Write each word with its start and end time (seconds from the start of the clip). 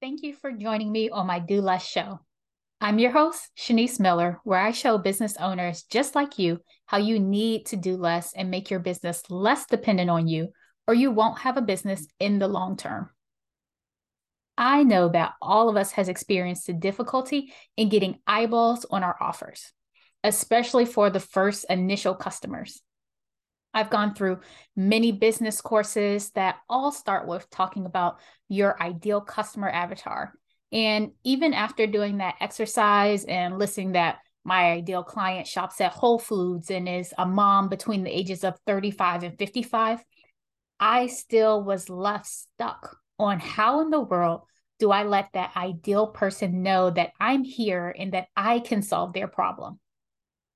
Thank 0.00 0.22
you 0.22 0.32
for 0.32 0.50
joining 0.50 0.90
me 0.90 1.10
on 1.10 1.26
my 1.26 1.40
Do 1.40 1.60
Less 1.60 1.86
show. 1.86 2.20
I'm 2.80 2.98
your 2.98 3.10
host, 3.10 3.50
Shanice 3.58 4.00
Miller, 4.00 4.40
where 4.44 4.58
I 4.58 4.70
show 4.70 4.96
business 4.96 5.36
owners 5.36 5.82
just 5.82 6.14
like 6.14 6.38
you 6.38 6.60
how 6.86 6.96
you 6.96 7.20
need 7.20 7.66
to 7.66 7.76
do 7.76 7.98
less 7.98 8.32
and 8.32 8.50
make 8.50 8.70
your 8.70 8.80
business 8.80 9.22
less 9.28 9.66
dependent 9.66 10.08
on 10.08 10.26
you, 10.26 10.54
or 10.88 10.94
you 10.94 11.10
won't 11.10 11.40
have 11.40 11.58
a 11.58 11.62
business 11.62 12.06
in 12.18 12.38
the 12.38 12.48
long 12.48 12.78
term. 12.78 13.10
I 14.56 14.84
know 14.84 15.10
that 15.10 15.34
all 15.42 15.68
of 15.68 15.76
us 15.76 15.92
has 15.92 16.08
experienced 16.08 16.66
the 16.66 16.72
difficulty 16.72 17.52
in 17.76 17.90
getting 17.90 18.20
eyeballs 18.26 18.86
on 18.90 19.02
our 19.04 19.18
offers, 19.20 19.70
especially 20.24 20.86
for 20.86 21.10
the 21.10 21.20
first 21.20 21.66
initial 21.68 22.14
customers. 22.14 22.80
I've 23.72 23.90
gone 23.90 24.14
through 24.14 24.40
many 24.76 25.12
business 25.12 25.60
courses 25.60 26.30
that 26.30 26.56
all 26.68 26.90
start 26.90 27.28
with 27.28 27.48
talking 27.50 27.86
about 27.86 28.18
your 28.48 28.80
ideal 28.82 29.20
customer 29.20 29.68
avatar. 29.68 30.34
And 30.72 31.12
even 31.24 31.54
after 31.54 31.86
doing 31.86 32.18
that 32.18 32.36
exercise 32.40 33.24
and 33.24 33.58
listening 33.58 33.92
that 33.92 34.18
my 34.44 34.72
ideal 34.72 35.02
client 35.02 35.46
shops 35.46 35.80
at 35.80 35.92
Whole 35.92 36.18
Foods 36.18 36.70
and 36.70 36.88
is 36.88 37.12
a 37.18 37.26
mom 37.26 37.68
between 37.68 38.04
the 38.04 38.16
ages 38.16 38.44
of 38.44 38.58
35 38.66 39.22
and 39.22 39.38
55, 39.38 40.02
I 40.78 41.08
still 41.08 41.62
was 41.62 41.90
left 41.90 42.26
stuck 42.26 42.96
on 43.18 43.38
how 43.38 43.80
in 43.82 43.90
the 43.90 44.00
world 44.00 44.42
do 44.78 44.90
I 44.90 45.04
let 45.04 45.28
that 45.34 45.54
ideal 45.56 46.06
person 46.06 46.62
know 46.62 46.90
that 46.90 47.12
I'm 47.20 47.44
here 47.44 47.94
and 47.96 48.14
that 48.14 48.28
I 48.34 48.60
can 48.60 48.80
solve 48.80 49.12
their 49.12 49.28
problem. 49.28 49.78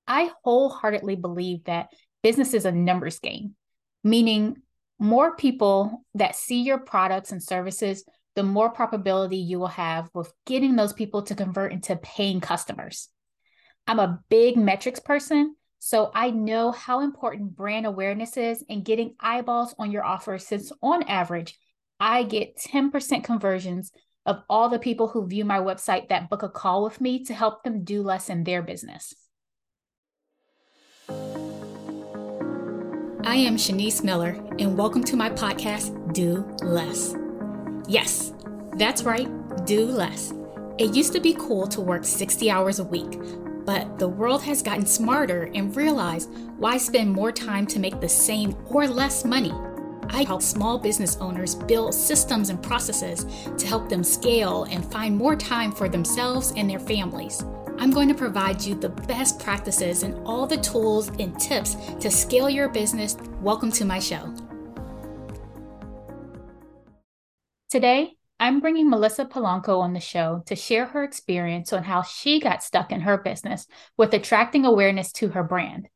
I 0.07 0.31
wholeheartedly 0.43 1.17
believe 1.17 1.65
that 1.65 1.89
business 2.25 2.55
is 2.55 2.65
a 2.65 2.73
numbers 2.73 3.21
game, 3.21 3.55
meaning 4.03 4.57
more 4.99 5.37
people 5.37 6.05
that 6.15 6.35
see 6.35 6.63
your 6.63 6.79
products 6.79 7.31
and 7.33 7.43
services, 7.43 8.03
the 8.35 8.43
more 8.43 8.71
probability 8.71 9.37
you 9.37 9.59
will 9.59 9.67
have 9.67 10.09
with 10.15 10.33
getting 10.47 10.75
those 10.75 10.95
people 10.95 11.23
to 11.23 11.35
convert 11.35 11.71
into 11.71 11.95
paying 11.97 12.41
customers. 12.41 13.11
I'm 13.87 13.99
a 13.99 14.21
big 14.31 14.57
metrics 14.57 15.01
person, 15.01 15.55
so 15.79 16.11
I 16.15 16.31
know 16.31 16.73
how 16.73 17.01
important 17.01 17.55
brand 17.55 17.85
awareness 17.85 18.39
is 18.39 18.65
and 18.71 18.87
getting 18.87 19.17
eyeballs 19.21 19.75
on 19.79 19.93
your 19.93 20.03
offer 20.03 20.39
since 20.39 20.73
on 20.83 21.03
average, 21.03 21.59
I 22.01 22.23
get 22.23 22.57
10% 22.57 23.23
conversions 23.23 23.93
of 24.25 24.43
all 24.49 24.71
the 24.71 24.79
people 24.79 25.09
who 25.09 25.29
view 25.29 25.45
my 25.45 25.59
website 25.59 26.09
that 26.09 26.31
book 26.31 26.43
a 26.43 26.49
call 26.49 26.85
with 26.85 27.03
me 27.03 27.23
to 27.25 27.35
help 27.35 27.63
them 27.63 27.85
do 27.85 28.03
less 28.03 28.31
in 28.31 28.45
their 28.45 28.63
business. 28.63 29.13
I 33.27 33.37
am 33.37 33.57
Shanice 33.57 34.05
Miller, 34.05 34.37
and 34.59 34.77
welcome 34.77 35.03
to 35.05 35.17
my 35.17 35.31
podcast, 35.31 36.13
Do 36.13 36.47
Less. 36.63 37.15
Yes, 37.89 38.35
that's 38.77 39.03
right, 39.03 39.27
do 39.65 39.87
less. 39.87 40.35
It 40.77 40.95
used 40.95 41.15
to 41.15 41.21
be 41.21 41.33
cool 41.33 41.67
to 41.69 41.81
work 41.81 42.05
60 42.05 42.51
hours 42.51 42.81
a 42.81 42.85
week, 42.85 43.19
but 43.65 43.99
the 43.99 44.07
world 44.07 44.43
has 44.43 44.63
gotten 44.63 44.85
smarter 44.85 45.51
and 45.55 45.75
realized 45.75 46.31
why 46.59 46.77
spend 46.77 47.13
more 47.13 47.33
time 47.33 47.67
to 47.69 47.79
make 47.79 47.99
the 47.99 48.09
same 48.11 48.55
or 48.67 48.87
less 48.87 49.25
money. 49.25 49.55
I 50.11 50.25
help 50.25 50.43
small 50.43 50.79
business 50.79 51.17
owners 51.17 51.55
build 51.55 51.95
systems 51.95 52.51
and 52.51 52.63
processes 52.63 53.25
to 53.57 53.67
help 53.67 53.89
them 53.89 54.05
scale 54.05 54.65
and 54.65 54.85
find 54.93 55.17
more 55.17 55.35
time 55.35 55.73
for 55.73 55.89
themselves 55.89 56.53
and 56.59 56.69
their 56.69 56.79
families. 56.79 57.43
I'm 57.77 57.91
going 57.91 58.09
to 58.09 58.15
provide 58.15 58.63
you 58.63 58.75
the 58.77 58.89
best 58.89 59.41
practices 59.41 60.05
and 60.05 60.15
all 60.27 60.47
the 60.47 60.57
tools 60.57 61.09
and 61.19 61.39
tips 61.39 61.75
to 62.01 62.11
scale 62.11 62.49
your 62.49 62.69
business. 62.69 63.17
Welcome 63.41 63.73
to 63.73 63.85
my 63.85 63.99
show. 63.99 64.33
Today, 67.71 68.17
I'm 68.39 68.61
bringing 68.61 68.89
Melissa 68.89 69.25
Polanco 69.25 69.81
on 69.81 69.93
the 69.93 70.01
show 70.01 70.45
to 70.47 70.55
share 70.55 70.87
her 70.87 71.03
experience 71.03 71.73
on 71.73 71.83
how 71.83 72.03
she 72.03 72.39
got 72.39 72.63
stuck 72.63 72.93
in 72.93 73.01
her 73.01 73.19
business 73.19 73.67
with 73.97 74.15
attracting 74.15 74.65
awareness 74.65 75.11
to 75.13 75.29
her 75.31 75.43
brand. 75.43 75.89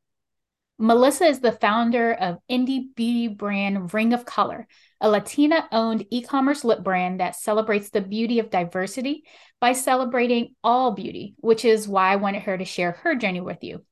Melissa 0.77 1.25
is 1.25 1.39
the 1.39 1.53
founder 1.53 2.13
of 2.13 2.39
indie 2.51 2.93
beauty 2.93 3.29
brand 3.29 3.93
Ring 3.93 4.13
of 4.13 4.25
Color, 4.25 4.67
a 5.01 5.09
Latina 5.09 5.67
owned 5.71 6.05
e 6.09 6.21
commerce 6.21 6.63
lip 6.63 6.83
brand 6.83 7.19
that 7.19 7.35
celebrates 7.35 7.89
the 7.89 8.01
beauty 8.01 8.39
of 8.39 8.49
diversity 8.49 9.23
by 9.61 9.73
celebrating 9.73 10.55
all 10.63 10.91
beauty, 10.91 11.35
which 11.37 11.65
is 11.65 11.87
why 11.87 12.11
I 12.11 12.17
wanted 12.17 12.43
her 12.43 12.57
to 12.57 12.65
share 12.65 12.91
her 12.91 13.15
journey 13.15 13.41
with 13.41 13.63
you. 13.63 13.83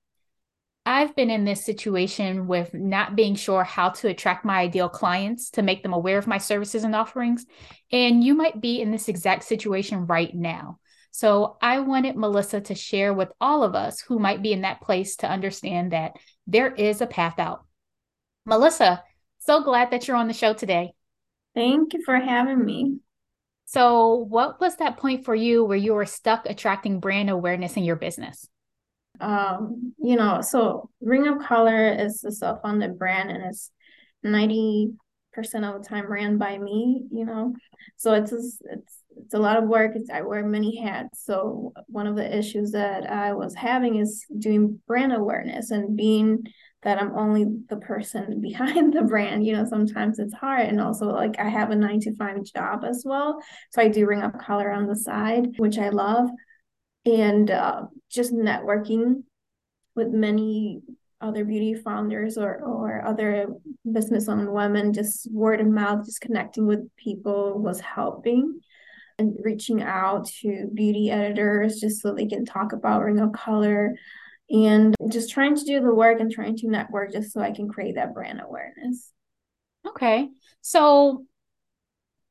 I've 0.86 1.16
been 1.18 1.30
in 1.30 1.44
this 1.44 1.66
situation 1.66 2.48
with 2.48 2.74
not 2.74 3.18
being 3.18 3.36
sure 3.36 3.66
how 3.66 3.90
to 3.90 4.08
attract 4.08 4.46
my 4.46 4.60
ideal 4.60 4.88
clients 4.88 5.50
to 5.52 5.62
make 5.62 5.84
them 5.84 5.92
aware 5.92 6.18
of 6.18 6.28
my 6.28 6.38
services 6.38 6.86
and 6.86 6.96
offerings. 6.96 7.46
And 7.92 8.24
you 8.24 8.36
might 8.36 8.62
be 8.62 8.82
in 8.82 8.92
this 8.92 9.10
exact 9.10 9.44
situation 9.44 10.08
right 10.08 10.34
now. 10.34 10.80
So 11.12 11.58
I 11.62 11.80
wanted 11.80 12.16
Melissa 12.16 12.62
to 12.62 12.76
share 12.76 13.14
with 13.14 13.30
all 13.42 13.64
of 13.64 13.76
us 13.76 14.00
who 14.00 14.18
might 14.18 14.42
be 14.42 14.54
in 14.54 14.62
that 14.62 14.80
place 14.80 15.18
to 15.18 15.30
understand 15.30 15.92
that 15.92 16.14
there 16.46 16.74
is 16.74 17.02
a 17.02 17.08
path 17.08 17.38
out. 17.38 17.66
Melissa, 18.46 19.04
so 19.40 19.64
glad 19.64 19.92
that 19.92 20.08
you're 20.08 20.16
on 20.16 20.28
the 20.28 20.34
show 20.34 20.54
today. 20.54 20.94
Thank 21.58 21.94
you 21.96 22.04
for 22.06 22.16
having 22.16 22.64
me. 22.64 23.00
So, 23.66 24.14
what 24.30 24.62
was 24.62 24.76
that 24.76 24.98
point 24.98 25.26
for 25.26 25.34
you 25.34 25.66
where 25.66 25.76
you 25.76 25.96
were 25.96 26.06
stuck 26.06 26.46
attracting 26.46 27.00
brand 27.00 27.32
awareness 27.32 27.76
in 27.78 27.84
your 27.84 27.96
business? 27.96 28.48
Um, 29.20 29.96
you 29.98 30.18
know, 30.18 30.42
so 30.42 30.92
Ring 31.02 31.28
of 31.28 31.40
Color 31.40 31.94
is 31.94 32.24
a 32.24 32.32
self-funded 32.32 33.00
brand 33.00 33.32
and 33.32 33.44
it's 33.44 33.72
90% 34.24 34.92
of 35.64 35.82
the 35.82 35.88
time 35.90 36.06
ran 36.12 36.38
by 36.38 36.60
me, 36.60 37.08
you 37.12 37.26
know. 37.26 37.56
So 37.96 38.14
it's 38.14 38.32
it's 38.32 38.60
it's 39.16 39.34
a 39.34 39.40
lot 39.40 39.58
of 39.58 39.68
work. 39.68 39.94
It's, 39.96 40.12
I 40.12 40.22
wear 40.22 40.46
many 40.46 40.80
hats. 40.80 41.26
So 41.26 41.74
one 41.88 42.06
of 42.06 42.16
the 42.16 42.38
issues 42.38 42.74
that 42.74 43.10
I 43.10 43.34
was 43.34 43.56
having 43.56 43.96
is 43.96 44.24
doing 44.38 44.80
brand 44.86 45.12
awareness 45.12 45.72
and 45.72 45.98
being 45.98 46.44
that 46.88 47.02
I'm 47.02 47.18
only 47.18 47.46
the 47.68 47.76
person 47.76 48.40
behind 48.42 48.94
the 48.94 49.02
brand. 49.02 49.46
You 49.46 49.58
know, 49.58 49.66
sometimes 49.66 50.20
it's 50.20 50.34
hard. 50.34 50.70
And 50.70 50.80
also, 50.80 51.08
like, 51.08 51.38
I 51.38 51.50
have 51.50 51.70
a 51.70 51.76
nine 51.76 52.00
to 52.02 52.16
five 52.16 52.42
job 52.44 52.86
as 52.86 53.04
well. 53.06 53.42
So 53.74 53.82
I 53.82 53.90
do 53.90 54.08
ring 54.08 54.22
of 54.22 54.38
color 54.38 54.72
on 54.72 54.88
the 54.88 54.96
side, 54.96 55.50
which 55.58 55.78
I 55.78 55.90
love. 55.90 56.30
And 57.06 57.52
uh, 57.52 57.84
just 58.10 58.34
networking 58.34 59.24
with 59.96 60.08
many 60.08 60.80
other 61.20 61.44
beauty 61.44 61.74
founders 61.74 62.38
or, 62.38 62.62
or 62.64 63.06
other 63.06 63.48
business 63.92 64.30
owned 64.30 64.54
women, 64.54 64.94
just 64.94 65.30
word 65.30 65.60
of 65.60 65.68
mouth, 65.68 66.06
just 66.06 66.22
connecting 66.22 66.68
with 66.68 66.88
people 66.96 67.60
was 67.60 67.82
helping 67.82 68.62
and 69.20 69.36
reaching 69.44 69.82
out 69.82 70.28
to 70.28 70.70
beauty 70.74 71.10
editors 71.12 71.82
just 71.82 72.02
so 72.02 72.14
they 72.14 72.28
can 72.28 72.46
talk 72.46 72.72
about 72.72 73.04
ring 73.04 73.20
of 73.20 73.34
color 73.34 73.96
and 74.50 74.96
just 75.10 75.30
trying 75.30 75.56
to 75.56 75.64
do 75.64 75.82
the 75.82 75.94
work 75.94 76.20
and 76.20 76.32
trying 76.32 76.58
to 76.58 76.70
network 76.70 77.12
just 77.12 77.34
so 77.34 77.42
I 77.42 77.52
can 77.52 77.68
create 77.68 77.96
that 77.96 78.14
brand 78.14 78.42
awareness. 78.44 79.12
Okay. 79.88 80.30
So 80.62 81.26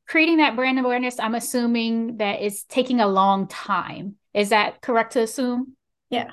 creating 0.06 0.38
that 0.38 0.56
brand 0.56 0.78
awareness, 0.78 1.18
I'm 1.20 1.34
assuming 1.34 2.18
that 2.18 2.40
it's 2.40 2.64
taking 2.64 3.00
a 3.00 3.06
long 3.06 3.48
time. 3.48 4.16
Is 4.34 4.50
that 4.50 4.80
correct 4.80 5.12
to 5.12 5.22
assume? 5.22 5.76
Yeah. 6.10 6.30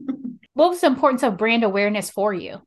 what 0.54 0.70
was 0.70 0.80
the 0.80 0.86
importance 0.86 1.22
of 1.22 1.38
brand 1.38 1.64
awareness 1.64 2.10
for 2.10 2.32
you? 2.32 2.60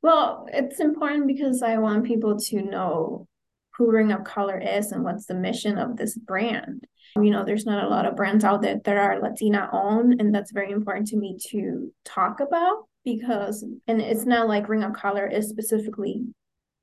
Well, 0.00 0.46
it's 0.52 0.80
important 0.80 1.26
because 1.26 1.62
I 1.62 1.78
want 1.78 2.04
people 2.04 2.38
to 2.38 2.62
know 2.62 3.26
who 3.74 3.90
Ring 3.90 4.12
of 4.12 4.24
Color 4.24 4.58
is 4.58 4.92
and 4.92 5.04
what's 5.04 5.26
the 5.26 5.34
mission 5.34 5.78
of 5.78 5.96
this 5.96 6.16
brand. 6.16 6.84
You 7.16 7.30
know, 7.30 7.44
there's 7.44 7.66
not 7.66 7.84
a 7.84 7.88
lot 7.88 8.06
of 8.06 8.16
brands 8.16 8.44
out 8.44 8.62
there 8.62 8.80
that 8.84 8.96
are 8.96 9.20
Latina 9.20 9.68
owned, 9.72 10.20
and 10.20 10.34
that's 10.34 10.52
very 10.52 10.70
important 10.70 11.08
to 11.08 11.16
me 11.16 11.38
to 11.50 11.92
talk 12.04 12.40
about 12.40 12.88
because, 13.04 13.64
and 13.86 14.00
it's 14.00 14.26
not 14.26 14.48
like 14.48 14.68
Ring 14.68 14.82
of 14.82 14.92
Color 14.92 15.26
is 15.26 15.48
specifically 15.48 16.26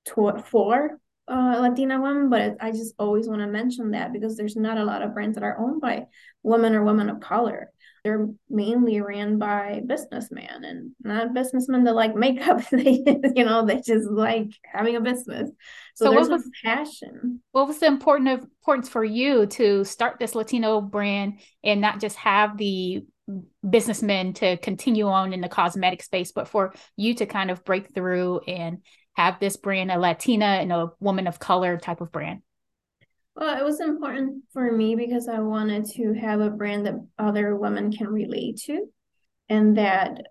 to, 0.05 0.43
for 0.45 0.99
uh, 1.27 1.57
Latina 1.59 2.01
women, 2.01 2.29
but 2.29 2.41
it, 2.41 2.57
I 2.59 2.71
just 2.71 2.93
always 2.99 3.27
want 3.27 3.41
to 3.41 3.47
mention 3.47 3.91
that 3.91 4.13
because 4.13 4.37
there's 4.37 4.55
not 4.55 4.77
a 4.77 4.85
lot 4.85 5.01
of 5.01 5.13
brands 5.13 5.35
that 5.35 5.43
are 5.43 5.57
owned 5.57 5.81
by 5.81 6.05
women 6.43 6.75
or 6.75 6.83
women 6.83 7.09
of 7.09 7.19
color. 7.19 7.71
They're 8.05 8.27
mainly 8.51 9.01
ran 9.01 9.39
by 9.39 9.81
businessmen 9.83 10.63
and 10.63 10.91
not 11.03 11.33
businessmen 11.33 11.85
that 11.85 11.95
like 11.95 12.15
makeup. 12.15 12.61
they, 12.71 13.03
you 13.35 13.43
know, 13.43 13.65
they 13.65 13.81
just 13.81 14.07
like 14.07 14.51
having 14.63 14.95
a 14.95 15.01
business. 15.01 15.49
So, 15.95 16.05
so 16.05 16.11
what 16.11 16.29
was, 16.29 16.47
passion. 16.63 17.41
What 17.51 17.67
was 17.67 17.79
the 17.79 17.87
important 17.87 18.29
importance 18.29 18.89
for 18.89 19.03
you 19.03 19.47
to 19.47 19.83
start 19.83 20.19
this 20.19 20.35
Latino 20.35 20.81
brand 20.81 21.39
and 21.63 21.81
not 21.81 21.99
just 21.99 22.15
have 22.17 22.57
the 22.57 23.03
businessmen 23.67 24.33
to 24.33 24.57
continue 24.57 25.07
on 25.07 25.33
in 25.33 25.41
the 25.41 25.49
cosmetic 25.49 26.03
space, 26.03 26.31
but 26.31 26.47
for 26.47 26.75
you 26.95 27.15
to 27.15 27.25
kind 27.25 27.49
of 27.49 27.65
break 27.65 27.91
through 27.95 28.41
and 28.41 28.83
have 29.15 29.39
this 29.39 29.57
brand, 29.57 29.89
a 29.89 29.97
Latina 29.97 30.45
and 30.45 30.71
a 30.71 30.91
woman 30.99 31.25
of 31.25 31.39
color 31.39 31.77
type 31.79 32.01
of 32.01 32.11
brand? 32.11 32.43
Well, 33.35 33.57
it 33.59 33.63
was 33.63 33.81
important 33.81 34.43
for 34.53 34.71
me 34.71 34.95
because 34.95 35.27
I 35.27 35.39
wanted 35.39 35.85
to 35.91 36.13
have 36.13 36.39
a 36.39 36.49
brand 36.49 36.85
that 36.85 36.95
other 37.19 37.55
women 37.55 37.91
can 37.91 38.07
relate 38.07 38.61
to 38.65 38.85
and 39.49 39.77
that 39.77 40.21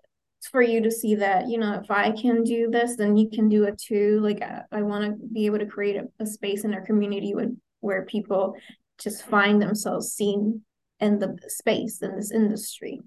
for 0.51 0.61
you 0.61 0.81
to 0.81 0.91
see 0.91 1.15
that, 1.15 1.47
you 1.47 1.59
know, 1.59 1.79
if 1.83 1.91
I 1.91 2.11
can 2.11 2.43
do 2.43 2.69
this, 2.69 2.95
then 2.95 3.15
you 3.15 3.29
can 3.29 3.47
do 3.47 3.65
it 3.65 3.77
too. 3.77 4.19
Like 4.21 4.41
I, 4.41 4.61
I 4.71 4.81
want 4.81 5.05
to 5.05 5.27
be 5.27 5.45
able 5.45 5.59
to 5.59 5.65
create 5.65 5.97
a, 5.97 6.05
a 6.19 6.25
space 6.25 6.63
in 6.63 6.73
our 6.73 6.85
community 6.85 7.35
with, 7.35 7.55
where 7.79 8.05
people 8.05 8.55
just 8.99 9.25
find 9.25 9.61
themselves 9.61 10.13
seen 10.13 10.61
in 10.99 11.19
the 11.19 11.37
space 11.47 12.01
in 12.01 12.15
this 12.15 12.31
industry. 12.31 13.01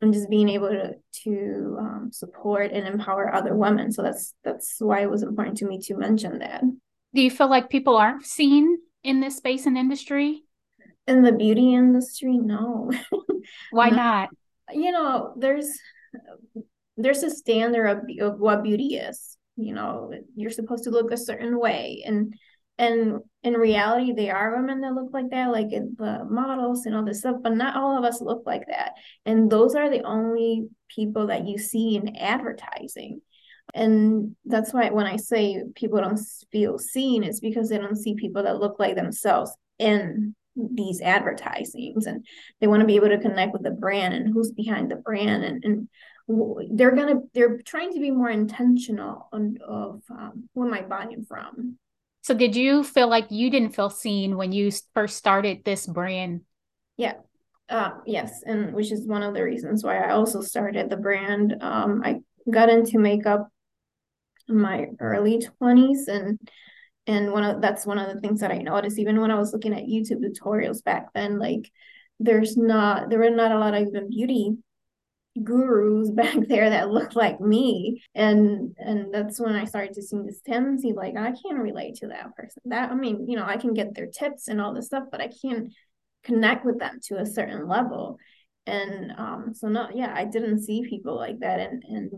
And 0.00 0.12
just 0.12 0.28
being 0.28 0.48
able 0.48 0.68
to 0.68 0.94
to 1.22 1.76
um, 1.78 2.08
support 2.10 2.72
and 2.72 2.88
empower 2.88 3.32
other 3.32 3.54
women. 3.54 3.92
So 3.92 4.02
that's 4.02 4.34
that's 4.42 4.76
why 4.80 5.02
it 5.02 5.10
was 5.10 5.22
important 5.22 5.58
to 5.58 5.64
me 5.64 5.78
to 5.82 5.94
mention 5.94 6.40
that. 6.40 6.64
Do 7.14 7.22
you 7.22 7.30
feel 7.30 7.48
like 7.48 7.70
people 7.70 7.96
aren't 7.96 8.26
seen 8.26 8.78
in 9.02 9.20
this 9.20 9.36
space 9.36 9.66
and 9.66 9.76
industry? 9.76 10.44
In 11.06 11.22
the 11.22 11.32
beauty 11.32 11.74
industry 11.74 12.38
no. 12.38 12.90
Why 13.70 13.90
no. 13.90 13.96
not? 13.96 14.28
You 14.72 14.92
know 14.92 15.34
there's 15.36 15.68
there's 16.96 17.22
a 17.22 17.30
standard 17.30 17.86
of, 17.86 17.98
of 18.20 18.38
what 18.38 18.62
beauty 18.62 18.96
is. 18.96 19.36
You 19.56 19.74
know 19.74 20.12
you're 20.36 20.50
supposed 20.50 20.84
to 20.84 20.90
look 20.90 21.10
a 21.10 21.16
certain 21.16 21.58
way. 21.58 22.02
And 22.06 22.34
and 22.78 23.20
in 23.42 23.54
reality 23.54 24.12
there 24.12 24.36
are 24.36 24.56
women 24.56 24.80
that 24.80 24.94
look 24.94 25.12
like 25.12 25.30
that 25.30 25.52
like 25.52 25.68
the 25.70 26.26
models 26.28 26.86
and 26.86 26.96
all 26.96 27.04
this 27.04 27.18
stuff 27.18 27.36
but 27.42 27.54
not 27.54 27.76
all 27.76 27.98
of 27.98 28.04
us 28.04 28.20
look 28.20 28.44
like 28.46 28.66
that. 28.68 28.92
And 29.26 29.50
those 29.50 29.74
are 29.74 29.90
the 29.90 30.02
only 30.02 30.68
people 30.88 31.26
that 31.26 31.46
you 31.46 31.58
see 31.58 31.96
in 31.96 32.16
advertising 32.16 33.20
and 33.74 34.36
that's 34.44 34.72
why 34.72 34.90
when 34.90 35.06
i 35.06 35.16
say 35.16 35.62
people 35.74 36.00
don't 36.00 36.20
feel 36.50 36.78
seen 36.78 37.24
it's 37.24 37.40
because 37.40 37.68
they 37.68 37.78
don't 37.78 37.96
see 37.96 38.14
people 38.14 38.42
that 38.42 38.58
look 38.58 38.78
like 38.78 38.94
themselves 38.94 39.52
in 39.78 40.34
these 40.56 41.00
advertisings. 41.00 42.06
And 42.06 42.26
they 42.60 42.66
want 42.66 42.80
to 42.80 42.86
be 42.86 42.96
able 42.96 43.08
to 43.08 43.18
connect 43.18 43.52
with 43.52 43.62
the 43.62 43.70
brand 43.70 44.14
and 44.14 44.32
who's 44.32 44.52
behind 44.52 44.90
the 44.90 44.96
brand 44.96 45.44
and, 45.44 45.64
and 45.64 45.88
they're 46.70 46.94
gonna 46.94 47.16
they're 47.34 47.58
trying 47.66 47.92
to 47.92 48.00
be 48.00 48.10
more 48.10 48.30
intentional 48.30 49.28
on 49.32 49.58
of 49.66 50.02
um, 50.08 50.48
who 50.54 50.66
am 50.66 50.72
i 50.72 50.80
buying 50.80 51.24
from? 51.24 51.76
So 52.22 52.32
did 52.32 52.54
you 52.54 52.84
feel 52.84 53.08
like 53.08 53.26
you 53.30 53.50
didn't 53.50 53.74
feel 53.74 53.90
seen 53.90 54.36
when 54.36 54.52
you 54.52 54.70
first 54.94 55.16
started 55.16 55.64
this 55.64 55.86
brand? 55.86 56.42
Yeah. 56.96 57.14
Uh, 57.68 57.90
yes 58.06 58.42
and 58.46 58.72
which 58.72 58.92
is 58.92 59.06
one 59.06 59.22
of 59.22 59.34
the 59.34 59.42
reasons 59.42 59.82
why 59.82 59.98
i 59.98 60.10
also 60.10 60.40
started 60.40 60.90
the 60.90 60.96
brand. 60.96 61.56
Um, 61.60 62.02
i 62.04 62.20
got 62.50 62.68
into 62.68 62.98
makeup 62.98 63.48
my 64.48 64.86
early 65.00 65.44
20s 65.60 66.08
and 66.08 66.38
and 67.06 67.32
one 67.32 67.44
of 67.44 67.60
that's 67.60 67.86
one 67.86 67.98
of 67.98 68.12
the 68.12 68.20
things 68.20 68.40
that 68.40 68.52
i 68.52 68.58
noticed 68.58 68.98
even 68.98 69.20
when 69.20 69.30
i 69.30 69.38
was 69.38 69.52
looking 69.52 69.74
at 69.74 69.84
youtube 69.84 70.22
tutorials 70.24 70.82
back 70.84 71.06
then 71.14 71.38
like 71.38 71.70
there's 72.20 72.56
not 72.56 73.10
there 73.10 73.18
were 73.18 73.30
not 73.30 73.52
a 73.52 73.58
lot 73.58 73.74
of 73.74 73.86
even 73.86 74.08
beauty 74.08 74.56
gurus 75.42 76.10
back 76.14 76.36
there 76.48 76.70
that 76.70 76.90
looked 76.90 77.16
like 77.16 77.40
me. 77.40 78.02
And 78.14 78.74
and 78.78 79.12
that's 79.12 79.40
when 79.40 79.54
i 79.54 79.64
started 79.64 79.94
to 79.94 80.02
see 80.02 80.18
this 80.24 80.40
tendency 80.46 80.92
like 80.92 81.16
i 81.16 81.32
can't 81.32 81.58
relate 81.58 81.96
to 81.96 82.08
that 82.08 82.34
person. 82.36 82.62
That 82.66 82.90
i 82.90 82.94
mean 82.94 83.28
you 83.28 83.36
know 83.36 83.44
i 83.44 83.56
can 83.56 83.74
get 83.74 83.94
their 83.94 84.06
tips 84.06 84.48
and 84.48 84.60
all 84.60 84.74
this 84.74 84.86
stuff 84.86 85.04
but 85.10 85.20
i 85.20 85.30
can't 85.42 85.72
connect 86.24 86.64
with 86.64 86.78
them 86.78 87.00
to 87.04 87.16
a 87.16 87.26
certain 87.26 87.66
level. 87.66 88.18
And 88.66 89.12
um 89.18 89.54
so 89.54 89.68
no 89.68 89.88
yeah 89.92 90.12
i 90.14 90.24
didn't 90.24 90.62
see 90.62 90.86
people 90.88 91.16
like 91.16 91.40
that 91.40 91.60
and 91.60 91.82
and 91.88 92.12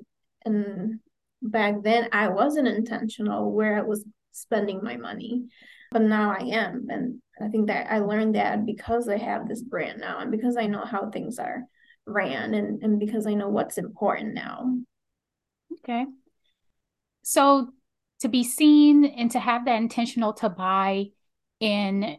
and 0.44 1.00
back 1.44 1.82
then 1.82 2.08
i 2.12 2.28
wasn't 2.28 2.66
intentional 2.66 3.52
where 3.52 3.78
i 3.78 3.82
was 3.82 4.04
spending 4.32 4.82
my 4.82 4.96
money 4.96 5.44
but 5.92 6.02
now 6.02 6.32
i 6.32 6.42
am 6.42 6.86
and 6.88 7.20
i 7.40 7.48
think 7.48 7.68
that 7.68 7.86
i 7.90 7.98
learned 7.98 8.34
that 8.34 8.66
because 8.66 9.08
i 9.08 9.16
have 9.16 9.46
this 9.46 9.62
brand 9.62 10.00
now 10.00 10.18
and 10.18 10.30
because 10.30 10.56
i 10.56 10.66
know 10.66 10.84
how 10.84 11.08
things 11.10 11.38
are 11.38 11.62
ran 12.06 12.54
and, 12.54 12.82
and 12.82 13.00
because 13.00 13.26
I 13.26 13.34
know 13.34 13.48
what's 13.48 13.78
important 13.78 14.34
now. 14.34 14.76
Okay. 15.72 16.06
So 17.22 17.68
to 18.20 18.28
be 18.28 18.44
seen 18.44 19.04
and 19.04 19.30
to 19.32 19.38
have 19.38 19.64
that 19.64 19.80
intentional 19.80 20.32
to 20.34 20.48
buy 20.48 21.06
in 21.60 22.18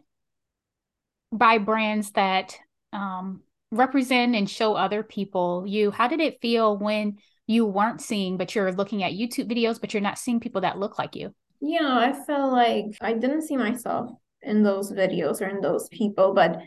buy 1.32 1.58
brands 1.58 2.12
that 2.12 2.56
um, 2.92 3.42
represent 3.70 4.34
and 4.34 4.48
show 4.48 4.74
other 4.74 5.02
people 5.02 5.64
you, 5.66 5.90
how 5.90 6.08
did 6.08 6.20
it 6.20 6.40
feel 6.40 6.76
when 6.76 7.18
you 7.46 7.64
weren't 7.64 8.00
seeing, 8.00 8.36
but 8.36 8.54
you're 8.54 8.72
looking 8.72 9.02
at 9.02 9.12
YouTube 9.12 9.50
videos, 9.50 9.80
but 9.80 9.94
you're 9.94 10.02
not 10.02 10.18
seeing 10.18 10.40
people 10.40 10.62
that 10.62 10.78
look 10.78 10.98
like 10.98 11.14
you? 11.14 11.34
Yeah, 11.60 11.96
I 11.98 12.12
felt 12.12 12.52
like 12.52 12.86
I 13.00 13.12
didn't 13.12 13.42
see 13.42 13.56
myself 13.56 14.10
in 14.42 14.62
those 14.62 14.92
videos 14.92 15.40
or 15.40 15.46
in 15.46 15.60
those 15.60 15.88
people, 15.88 16.34
but 16.34 16.60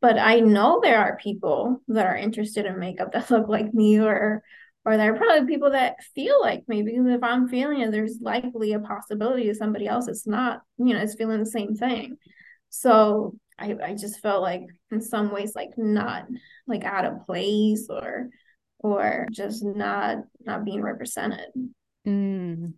but 0.00 0.16
I 0.16 0.38
know 0.38 0.78
there 0.80 1.00
are 1.00 1.16
people 1.16 1.82
that 1.88 2.06
are 2.06 2.16
interested 2.16 2.66
in 2.66 2.78
makeup 2.78 3.12
that 3.12 3.30
look 3.30 3.48
like 3.48 3.74
me 3.74 4.00
or 4.00 4.42
or 4.84 4.96
there 4.96 5.12
are 5.12 5.18
probably 5.18 5.46
people 5.46 5.72
that 5.72 5.96
feel 6.14 6.40
like 6.40 6.66
me 6.68 6.82
because 6.82 7.06
if 7.06 7.22
I'm 7.22 7.48
feeling 7.48 7.80
it, 7.80 7.90
there's 7.90 8.20
likely 8.20 8.72
a 8.72 8.78
possibility 8.78 9.52
somebody 9.52 9.86
else 9.86 10.08
it's 10.08 10.26
not, 10.26 10.62
you 10.78 10.94
know, 10.94 11.00
is 11.00 11.14
feeling 11.14 11.40
the 11.40 11.46
same 11.46 11.74
thing. 11.74 12.16
So 12.70 13.34
I, 13.58 13.76
I 13.84 13.94
just 13.94 14.20
felt 14.20 14.40
like 14.40 14.62
in 14.90 15.00
some 15.00 15.32
ways 15.32 15.52
like 15.54 15.76
not 15.76 16.26
like 16.66 16.84
out 16.84 17.04
of 17.04 17.26
place 17.26 17.88
or 17.90 18.30
or 18.78 19.26
just 19.32 19.64
not 19.64 20.18
not 20.40 20.64
being 20.64 20.82
represented. 20.82 21.46
Mm. 22.06 22.74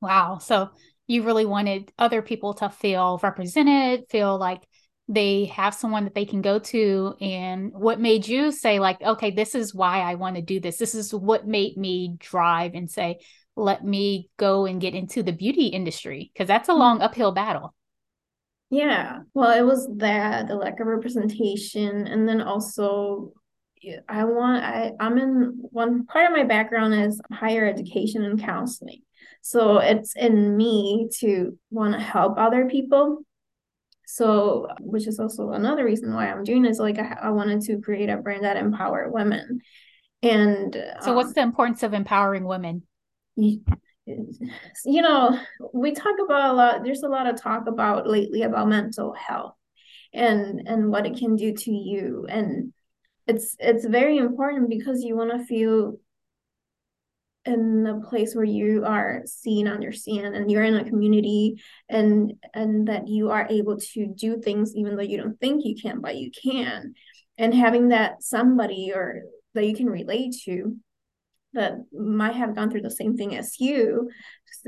Wow. 0.00 0.38
So 0.38 0.70
you 1.06 1.22
really 1.22 1.46
wanted 1.46 1.92
other 1.98 2.22
people 2.22 2.54
to 2.54 2.68
feel 2.68 3.18
represented, 3.22 4.04
feel 4.10 4.38
like 4.38 4.62
they 5.08 5.46
have 5.46 5.74
someone 5.74 6.04
that 6.04 6.14
they 6.14 6.26
can 6.26 6.42
go 6.42 6.58
to 6.58 7.14
and 7.20 7.72
what 7.72 7.98
made 7.98 8.28
you 8.28 8.52
say 8.52 8.78
like 8.78 9.00
okay 9.00 9.30
this 9.30 9.54
is 9.54 9.74
why 9.74 10.00
i 10.00 10.14
want 10.14 10.36
to 10.36 10.42
do 10.42 10.60
this 10.60 10.76
this 10.76 10.94
is 10.94 11.14
what 11.14 11.46
made 11.46 11.76
me 11.76 12.14
drive 12.18 12.74
and 12.74 12.90
say 12.90 13.18
let 13.56 13.82
me 13.82 14.28
go 14.36 14.66
and 14.66 14.80
get 14.80 14.94
into 14.94 15.22
the 15.22 15.32
beauty 15.32 15.68
industry 15.68 16.30
because 16.32 16.46
that's 16.46 16.68
a 16.68 16.72
mm-hmm. 16.72 16.80
long 16.80 17.00
uphill 17.00 17.32
battle 17.32 17.74
yeah 18.68 19.20
well 19.32 19.58
it 19.58 19.64
was 19.64 19.88
that 19.96 20.46
the 20.46 20.54
lack 20.54 20.78
of 20.78 20.86
representation 20.86 22.06
and 22.06 22.28
then 22.28 22.42
also 22.42 23.32
i 24.08 24.24
want 24.24 24.64
i 24.64 24.92
i'm 25.00 25.18
in 25.18 25.54
one 25.70 26.06
part 26.06 26.26
of 26.26 26.36
my 26.36 26.44
background 26.44 26.94
is 26.94 27.20
higher 27.32 27.66
education 27.66 28.24
and 28.24 28.40
counseling 28.40 29.00
so 29.40 29.78
it's 29.78 30.14
in 30.16 30.56
me 30.56 31.08
to 31.18 31.58
want 31.70 31.94
to 31.94 32.00
help 32.00 32.38
other 32.38 32.66
people 32.66 33.22
so, 34.10 34.68
which 34.80 35.06
is 35.06 35.20
also 35.20 35.50
another 35.50 35.84
reason 35.84 36.14
why 36.14 36.30
I'm 36.30 36.42
doing 36.42 36.62
this. 36.62 36.78
Like, 36.78 36.98
I, 36.98 37.18
I 37.24 37.30
wanted 37.30 37.60
to 37.64 37.78
create 37.78 38.08
a 38.08 38.16
brand 38.16 38.44
that 38.44 38.56
empower 38.56 39.10
women. 39.10 39.60
And 40.22 40.74
so, 41.02 41.10
um, 41.10 41.16
what's 41.16 41.34
the 41.34 41.42
importance 41.42 41.82
of 41.82 41.92
empowering 41.92 42.44
women? 42.44 42.84
You, 43.36 43.60
you 44.06 45.02
know, 45.02 45.38
we 45.74 45.92
talk 45.92 46.16
about 46.24 46.50
a 46.50 46.52
lot. 46.54 46.84
There's 46.84 47.02
a 47.02 47.08
lot 47.08 47.26
of 47.26 47.40
talk 47.40 47.66
about 47.66 48.08
lately 48.08 48.42
about 48.42 48.66
mental 48.66 49.12
health 49.12 49.54
and 50.14 50.66
and 50.66 50.90
what 50.90 51.04
it 51.04 51.18
can 51.18 51.36
do 51.36 51.52
to 51.52 51.70
you 51.70 52.26
and 52.30 52.72
it's 53.28 53.54
it's 53.58 53.84
very 53.84 54.16
important 54.16 54.70
because 54.70 55.04
you 55.04 55.16
want 55.16 55.30
to 55.30 55.44
feel 55.44 55.98
in 57.44 57.86
a 57.86 58.06
place 58.08 58.34
where 58.34 58.44
you 58.44 58.84
are 58.84 59.22
seen 59.26 59.68
understand 59.68 60.34
and 60.34 60.50
you're 60.50 60.64
in 60.64 60.74
a 60.74 60.84
community 60.84 61.62
and 61.88 62.32
and 62.52 62.88
that 62.88 63.06
you 63.06 63.30
are 63.30 63.46
able 63.48 63.78
to 63.78 64.06
do 64.06 64.40
things 64.40 64.74
even 64.74 64.96
though 64.96 65.02
you 65.02 65.16
don't 65.16 65.38
think 65.40 65.64
you 65.64 65.76
can 65.80 66.00
but 66.00 66.16
you 66.16 66.30
can. 66.30 66.94
And 67.36 67.54
having 67.54 67.88
that 67.88 68.22
somebody 68.22 68.92
or 68.92 69.22
that 69.54 69.66
you 69.66 69.74
can 69.74 69.88
relate 69.88 70.34
to 70.44 70.76
that 71.52 71.74
might 71.92 72.34
have 72.34 72.54
gone 72.54 72.70
through 72.70 72.82
the 72.82 72.90
same 72.90 73.16
thing 73.16 73.36
as 73.36 73.60
you 73.60 74.10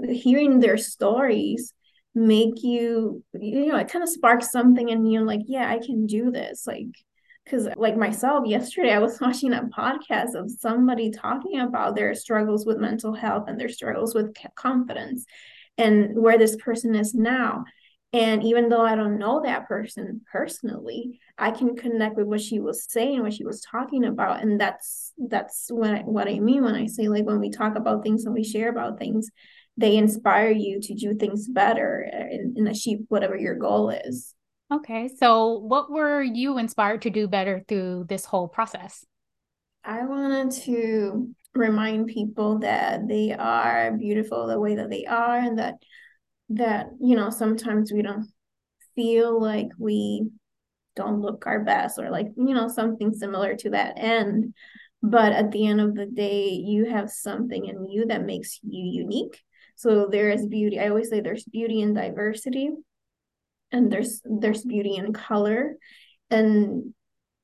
hearing 0.09 0.61
their 0.61 0.76
stories 0.76 1.73
make 2.14 2.62
you 2.62 3.23
you 3.35 3.67
know 3.67 3.76
it 3.76 3.88
kind 3.88 4.02
of 4.02 4.09
sparks 4.09 4.50
something 4.50 4.90
and 4.90 5.11
you're 5.11 5.25
like 5.25 5.43
yeah 5.47 5.71
i 5.71 5.79
can 5.79 6.07
do 6.07 6.31
this 6.31 6.67
like 6.67 6.87
because 7.45 7.69
like 7.77 7.97
myself 7.97 8.47
yesterday 8.47 8.93
i 8.93 8.99
was 8.99 9.21
watching 9.21 9.53
a 9.53 9.63
podcast 9.77 10.35
of 10.35 10.51
somebody 10.51 11.11
talking 11.11 11.61
about 11.61 11.95
their 11.95 12.15
struggles 12.15 12.67
with 12.67 12.79
mental 12.79 13.15
health 13.15 13.45
and 13.49 13.59
their 13.59 13.69
struggles 13.69 14.15
with 14.15 14.35
confidence 14.55 15.25
and 15.81 16.15
where 16.15 16.39
this 16.39 16.57
person 16.57 16.95
is 16.95 17.15
now. 17.15 17.65
And 18.13 18.43
even 18.43 18.69
though 18.69 18.85
i 18.85 18.97
don't 18.97 19.21
know 19.21 19.41
that 19.45 19.69
person 19.69 20.23
personally 20.33 21.21
i 21.39 21.53
can 21.53 21.77
connect 21.77 22.17
with 22.17 22.27
what 22.27 22.41
she 22.41 22.59
was 22.59 22.85
saying 22.91 23.23
what 23.23 23.33
she 23.33 23.45
was 23.45 23.61
talking 23.61 24.05
about 24.05 24.43
and 24.43 24.61
that's 24.61 25.13
that's 25.29 25.69
what 25.71 25.91
I, 25.91 26.01
what 26.01 26.27
i 26.27 26.41
mean 26.41 26.65
when 26.65 26.75
i 26.75 26.87
say 26.87 27.07
like 27.07 27.25
when 27.25 27.39
we 27.39 27.51
talk 27.51 27.77
about 27.77 28.03
things 28.03 28.25
and 28.25 28.35
we 28.35 28.43
share 28.43 28.69
about 28.69 28.99
things 28.99 29.31
they 29.77 29.97
inspire 29.97 30.51
you 30.51 30.81
to 30.81 30.95
do 30.95 31.15
things 31.15 31.47
better 31.47 32.01
and, 32.01 32.57
and 32.57 32.67
achieve 32.67 32.99
whatever 33.07 33.37
your 33.37 33.55
goal 33.55 33.91
is 33.91 34.35
Okay. 34.73 35.09
So, 35.09 35.59
what 35.59 35.91
were 35.91 36.23
you 36.23 36.59
inspired 36.59 37.03
to 37.03 37.11
do 37.11 37.27
better 37.27 37.65
through 37.67 38.07
this 38.09 38.25
whole 38.25 38.49
process? 38.49 39.05
I 39.85 40.05
wanted 40.05 40.53
to 40.62 41.35
remind 41.55 42.07
people 42.07 42.61
that 42.61 43.09
they 43.09 43.33
are 43.33 43.93
beautiful 43.97 44.47
the 44.47 44.61
way 44.61 44.77
that 44.77 44.91
they 44.91 45.05
are 45.07 45.37
and 45.37 45.59
that 45.59 45.75
that 46.50 46.91
you 47.00 47.17
know 47.17 47.31
sometimes 47.31 47.93
we 47.93 48.03
don't 48.03 48.27
feel 48.95 49.41
like 49.41 49.69
we 49.79 50.29
don't 50.97 51.21
look 51.21 51.47
our 51.47 51.65
best 51.65 51.99
or 51.99 52.11
like 52.11 52.27
you 52.37 52.55
know 52.55 52.69
something 52.69 53.12
similar 53.12 53.57
to 53.57 53.71
that 53.71 53.95
end 53.97 54.55
but 55.03 55.33
at 55.33 55.50
the 55.50 55.67
end 55.67 55.81
of 55.81 55.95
the 55.95 56.07
day 56.07 56.50
you 56.50 56.85
have 56.85 57.11
something 57.11 57.67
in 57.67 57.89
you 57.89 58.07
that 58.07 58.25
makes 58.25 58.61
you 58.62 58.85
unique 58.85 59.41
so 59.77 60.09
there 60.11 60.31
is 60.31 60.47
beauty 60.47 60.79
i 60.79 60.89
always 60.89 61.09
say 61.09 61.21
there's 61.21 61.45
beauty 61.45 61.81
in 61.81 61.95
diversity 61.95 62.71
and 63.73 63.91
there's 63.91 64.21
there's 64.25 64.65
beauty 64.65 64.97
in 64.97 65.12
color. 65.12 65.77
And 66.31 66.95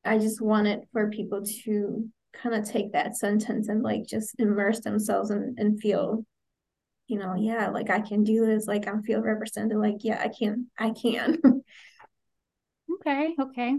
i 0.04 0.18
just 0.18 0.40
wanted 0.40 0.85
for 0.92 1.11
people 1.11 1.42
to 1.64 2.09
kind 2.33 2.54
of 2.54 2.68
take 2.68 2.92
that 2.92 3.16
sentence 3.16 3.68
and 3.68 3.83
like 3.83 4.06
just 4.06 4.37
immerse 4.38 4.80
themselves 4.80 5.30
and, 5.30 5.59
and 5.59 5.80
feel 5.80 6.25
you 7.09 7.18
know 7.18 7.35
yeah 7.35 7.71
like 7.71 7.90
i 7.90 8.00
can 8.00 8.23
do 8.23 8.47
this. 8.47 8.66
Like 8.66 8.87
i 8.87 8.92
feel 9.00 9.21
represented. 9.21 9.76
Like 9.76 9.97
yeah 10.00 10.21
i 10.21 10.28
can 10.28 10.66
i 10.78 10.90
can. 10.90 11.38
Okay 13.00 13.35
okay. 13.38 13.76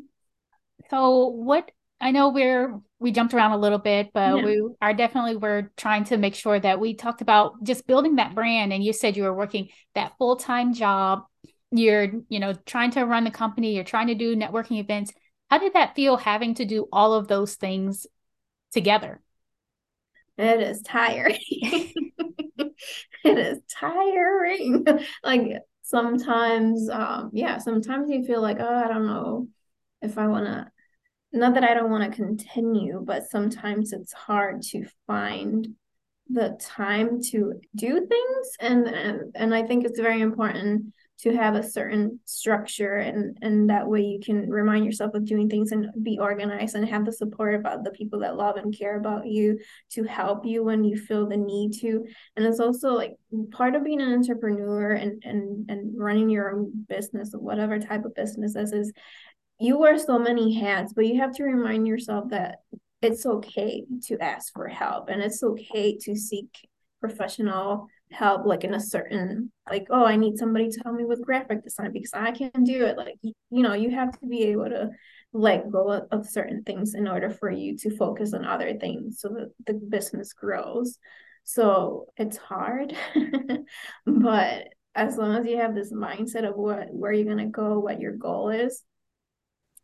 So 0.89 1.27
what 1.27 1.71
i 1.99 2.11
know 2.11 2.29
we're 2.29 2.79
we 2.99 3.11
jumped 3.11 3.33
around 3.33 3.51
a 3.51 3.57
little 3.57 3.79
bit 3.79 4.09
but 4.13 4.37
yeah. 4.37 4.45
we 4.45 4.69
are 4.81 4.93
definitely 4.93 5.37
we're 5.37 5.71
trying 5.77 6.03
to 6.05 6.17
make 6.17 6.35
sure 6.35 6.59
that 6.59 6.79
we 6.79 6.93
talked 6.93 7.21
about 7.21 7.63
just 7.63 7.87
building 7.87 8.17
that 8.17 8.35
brand. 8.35 8.73
And 8.73 8.83
you 8.83 8.93
said 8.93 9.17
you 9.17 9.23
were 9.23 9.33
working 9.33 9.69
that 9.95 10.13
full-time 10.17 10.73
job 10.73 11.23
you're 11.71 12.11
you 12.29 12.39
know 12.39 12.53
trying 12.65 12.91
to 12.91 13.03
run 13.03 13.23
the 13.23 13.31
company 13.31 13.75
you're 13.75 13.83
trying 13.83 14.07
to 14.07 14.15
do 14.15 14.35
networking 14.35 14.79
events. 14.79 15.11
How 15.49 15.59
did 15.59 15.73
that 15.73 15.95
feel 15.95 16.17
having 16.17 16.55
to 16.55 16.65
do 16.65 16.87
all 16.91 17.13
of 17.13 17.27
those 17.27 17.55
things 17.55 18.05
together? 18.71 19.21
It 20.37 20.61
is 20.61 20.81
tiring. 20.81 21.39
It 23.23 23.37
is 23.37 23.59
tiring. 23.67 24.85
Like 25.23 25.57
sometimes 25.87 26.89
um 26.89 27.29
yeah 27.31 27.57
sometimes 27.57 28.09
you 28.09 28.21
feel 28.25 28.41
like 28.41 28.57
oh 28.59 28.75
i 28.75 28.89
don't 28.89 29.07
know 29.07 29.47
if 30.01 30.17
i 30.17 30.27
want 30.27 30.45
to 30.45 30.67
not 31.31 31.53
that 31.53 31.63
i 31.63 31.73
don't 31.73 31.89
want 31.89 32.03
to 32.03 32.15
continue 32.15 33.01
but 33.05 33.29
sometimes 33.29 33.93
it's 33.93 34.11
hard 34.11 34.61
to 34.61 34.85
find 35.07 35.65
the 36.29 36.59
time 36.59 37.21
to 37.21 37.53
do 37.73 38.05
things. 38.05 38.49
And 38.59 38.85
and, 38.87 39.21
and 39.33 39.55
i 39.55 39.63
think 39.63 39.85
it's 39.85 39.99
very 39.99 40.19
important 40.19 40.93
to 41.19 41.35
have 41.35 41.55
a 41.55 41.67
certain 41.67 42.19
structure 42.25 42.97
and 42.97 43.37
and 43.41 43.69
that 43.69 43.87
way 43.87 44.01
you 44.01 44.19
can 44.19 44.49
remind 44.49 44.85
yourself 44.85 45.13
of 45.15 45.25
doing 45.25 45.49
things 45.49 45.71
and 45.71 45.87
be 46.03 46.19
organized 46.19 46.75
and 46.75 46.87
have 46.87 47.05
the 47.05 47.11
support 47.11 47.55
about 47.55 47.83
the 47.83 47.91
people 47.91 48.19
that 48.19 48.35
love 48.35 48.55
and 48.55 48.77
care 48.77 48.97
about 48.99 49.25
you 49.25 49.57
to 49.89 50.03
help 50.03 50.45
you 50.45 50.63
when 50.63 50.83
you 50.83 50.95
feel 50.95 51.27
the 51.27 51.37
need 51.37 51.73
to. 51.73 52.05
And 52.35 52.45
it's 52.45 52.59
also 52.59 52.89
like 52.89 53.15
part 53.51 53.75
of 53.75 53.83
being 53.83 54.01
an 54.01 54.13
entrepreneur 54.13 54.91
and 54.91 55.23
and 55.25 55.69
and 55.69 55.97
running 55.97 56.29
your 56.29 56.55
own 56.55 56.85
business 56.87 57.33
or 57.33 57.39
whatever 57.39 57.79
type 57.79 58.05
of 58.05 58.15
business 58.15 58.53
this 58.53 58.71
is 58.71 58.91
you 59.59 59.77
wear 59.77 59.97
so 59.97 60.19
many 60.19 60.53
hats 60.53 60.93
but 60.93 61.05
you 61.05 61.19
have 61.19 61.33
to 61.33 61.43
remind 61.43 61.87
yourself 61.87 62.29
that 62.29 62.59
it's 63.01 63.25
okay 63.25 63.83
to 64.03 64.17
ask 64.19 64.53
for 64.53 64.67
help 64.67 65.09
and 65.09 65.21
it's 65.21 65.43
okay 65.43 65.97
to 65.97 66.15
seek 66.15 66.67
professional 66.99 67.87
help 68.11 68.45
like 68.45 68.63
in 68.63 68.73
a 68.73 68.79
certain 68.79 69.51
like 69.69 69.85
oh 69.89 70.05
i 70.05 70.15
need 70.15 70.37
somebody 70.37 70.69
to 70.69 70.79
help 70.83 70.95
me 70.95 71.03
with 71.03 71.25
graphic 71.25 71.61
design 71.63 71.91
because 71.91 72.13
i 72.13 72.31
can't 72.31 72.65
do 72.65 72.85
it. 72.85 72.97
Like 72.97 73.15
you, 73.21 73.33
know 73.63 73.73
you 73.73 73.91
have 73.91 74.17
to 74.19 74.25
be 74.25 74.43
able 74.43 74.69
to 74.69 74.89
let 75.33 75.69
go 75.69 75.91
of, 75.91 76.07
of 76.11 76.29
certain 76.29 76.63
things 76.63 76.93
in 76.93 77.07
order 77.07 77.29
for 77.29 77.51
you 77.51 77.77
to 77.79 77.97
focus 77.97 78.33
on 78.33 78.45
other 78.45 78.77
things 78.77 79.19
so 79.19 79.29
that 79.29 79.51
the 79.65 79.73
business 79.73 80.33
grows. 80.33 80.97
So 81.43 82.07
it's 82.17 82.37
hard 82.37 82.95
but 84.05 84.67
as 84.95 85.15
long 85.15 85.37
as 85.37 85.45
you 85.45 85.57
have 85.57 85.75
this 85.75 85.93
mindset 85.93 86.47
of 86.47 86.55
what 86.55 86.87
where 86.91 87.13
you're 87.13 87.25
going 87.25 87.37
to 87.37 87.45
go 87.45 87.79
what 87.79 88.01
your 88.01 88.13
goal 88.13 88.49
is 88.49 88.83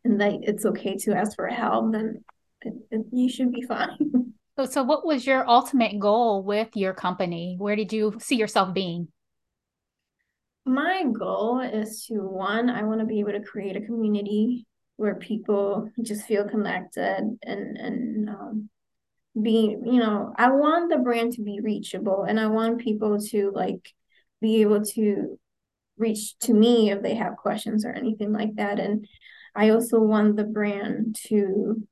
and 0.04 0.20
that 0.20 0.40
it's 0.42 0.66
okay 0.66 0.96
to 0.96 1.14
ask 1.14 1.36
for 1.36 1.46
help 1.46 1.92
then 1.92 2.24
it, 2.62 2.74
it, 2.90 3.06
you 3.12 3.30
should 3.30 3.52
be 3.52 3.62
fine 3.68 4.34
So, 4.56 4.66
so 4.66 4.82
what 4.84 5.04
was 5.04 5.26
your 5.26 5.48
ultimate 5.48 5.98
goal 5.98 6.42
with 6.42 6.76
your 6.76 6.94
company? 6.94 7.56
Where 7.58 7.74
did 7.74 7.92
you 7.92 8.16
see 8.20 8.36
yourself 8.36 8.72
being? 8.72 9.08
My 10.64 11.04
goal 11.04 11.60
is 11.60 12.06
to 12.06 12.14
one, 12.14 12.70
I 12.70 12.84
want 12.84 13.00
to 13.00 13.06
be 13.06 13.20
able 13.20 13.32
to 13.32 13.40
create 13.40 13.76
a 13.76 13.80
community 13.84 14.66
where 14.96 15.16
people 15.16 15.90
just 16.02 16.24
feel 16.26 16.48
connected 16.48 17.36
and 17.42 17.76
and 17.76 18.28
um, 18.30 18.70
be, 19.40 19.76
you 19.84 19.98
know, 19.98 20.32
I 20.38 20.52
want 20.52 20.88
the 20.90 20.98
brand 20.98 21.32
to 21.34 21.42
be 21.42 21.60
reachable 21.60 22.22
and 22.22 22.38
I 22.38 22.46
want 22.46 22.80
people 22.80 23.20
to 23.20 23.50
like 23.52 23.92
be 24.40 24.62
able 24.62 24.84
to 24.84 25.38
reach 25.98 26.38
to 26.40 26.54
me 26.54 26.90
if 26.90 27.02
they 27.02 27.16
have 27.16 27.36
questions 27.36 27.84
or 27.84 27.90
anything 27.90 28.32
like 28.32 28.54
that. 28.54 28.78
And 28.78 29.06
I 29.54 29.70
also 29.70 29.98
want 29.98 30.36
the 30.36 30.44
brand 30.44 31.16
to 31.26 31.82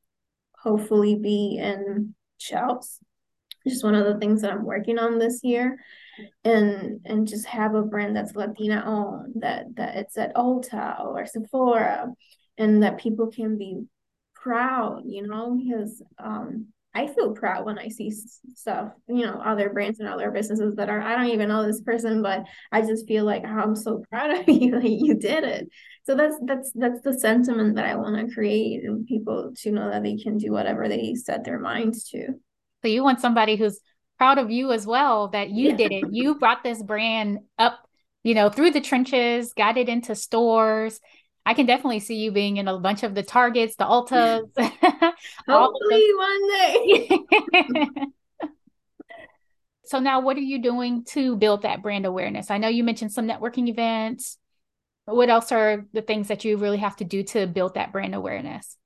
hopefully 0.59 1.17
be 1.17 1.59
in 1.61 2.15
shelves 2.43 2.99
just 3.67 3.85
one 3.85 3.95
of 3.95 4.07
the 4.07 4.19
things 4.19 4.43
that 4.43 4.53
i'm 4.53 4.65
working 4.65 4.99
on 4.99 5.19
this 5.19 5.41
year. 5.43 5.79
And 6.45 7.01
and 7.07 7.27
just 7.27 7.47
have 7.47 7.75
a 7.75 7.83
brand 7.83 8.15
that's 8.15 8.37
latina 8.37 8.83
owned 8.85 9.41
that 9.41 9.75
that 9.77 9.97
it's 9.97 10.19
at 10.19 10.35
ulta 10.35 11.01
or 11.01 11.25
sephora 11.25 12.13
and 12.59 12.83
that 12.83 12.99
people 12.99 13.29
can 13.29 13.57
be 13.57 13.87
proud 14.35 15.05
you 15.07 15.27
know 15.27 15.59
because 15.59 16.03
um 16.19 16.67
I 16.95 17.07
feel 17.07 17.33
proud 17.33 17.65
when 17.65 17.79
I 17.79 17.89
see 17.89 18.13
stuff, 18.55 18.91
you 19.09 19.25
know, 19.25 19.41
other 19.45 19.71
brands 19.71 19.99
and 19.99 20.09
other 20.09 20.31
businesses 20.31 20.75
that 20.77 20.91
are, 20.91 21.01
I 21.01 21.17
don't 21.17 21.31
even 21.31 21.49
know 21.49 21.65
this 21.67 21.81
person, 21.81 22.23
but 22.23 22.45
I 22.71 22.83
just 22.83 23.07
feel 23.09 23.25
like 23.25 23.45
oh, 23.47 23.49
I'm 23.49 23.75
so 23.75 24.05
proud 24.11 24.31
of 24.31 24.49
you 24.49 24.73
that 24.73 24.91
you 24.91 25.15
did 25.15 25.45
it. 25.45 25.69
So 26.05 26.15
that's 26.15 26.37
that's 26.45 26.71
that's 26.75 27.01
the 27.03 27.19
sentiment 27.19 27.77
that 27.77 27.87
I 27.87 27.95
want 27.95 28.17
to 28.17 28.35
create 28.35 28.85
and 28.85 29.07
people 29.07 29.53
to 29.59 29.71
know 29.71 29.91
that 29.91 30.03
they 30.03 30.17
can 30.17 30.37
do 30.37 30.53
whatever 30.53 30.89
they 30.89 31.15
set 31.15 31.45
their 31.45 31.59
minds 31.59 32.09
to. 32.11 32.27
So 32.83 32.89
you 32.89 33.05
want 33.05 33.21
somebody 33.21 33.57
who's 33.57 33.81
proud 34.19 34.39
of 34.39 34.51
you 34.51 34.73
as 34.73 34.87
well 34.87 35.29
that 35.29 35.51
you 35.51 35.71
yeah. 35.71 35.77
did 35.77 35.93
it. 35.93 36.05
You 36.11 36.35
brought 36.35 36.63
this 36.63 36.83
brand 36.83 37.39
up, 37.59 37.79
you 38.23 38.35
know, 38.35 38.51
through 38.51 38.73
the 38.73 38.81
trenches, 38.81 39.53
got 39.55 39.77
it 39.77 39.89
into 39.89 40.15
stores 40.15 41.01
I 41.45 41.55
can 41.55 41.67
definitely 41.67 42.01
see 42.01 42.17
you 42.17 42.31
being 42.31 42.57
in 42.57 42.69
a 42.69 42.79
bunch 42.79 43.03
of 43.03 43.15
the 43.15 43.23
Targets, 43.23 43.77
the 43.77 43.85
Ultas. 43.85 44.43
Hopefully 45.49 46.09
one 46.17 46.49
day. 46.49 47.19
so 49.85 49.99
now 49.99 50.21
what 50.21 50.37
are 50.37 50.41
you 50.41 50.63
doing 50.63 51.05
to 51.11 51.37
build 51.37 51.63
that 51.63 51.83
brand 51.83 52.07
awareness? 52.07 52.51
I 52.51 52.59
know 52.59 52.69
you 52.69 52.85
mentioned 52.85 53.13
some 53.13 53.27
networking 53.27 53.69
events. 53.69 54.39
What 55.05 55.31
else 55.31 55.51
are 55.51 55.85
the 55.93 56.03
things 56.03 56.29
that 56.29 56.45
you 56.45 56.57
really 56.57 56.79
have 56.79 56.97
to 56.97 57.05
do 57.05 57.25
to 57.25 57.47
build 57.49 57.75
that 57.75 57.91
brand 57.91 58.15
awareness? 58.15 58.77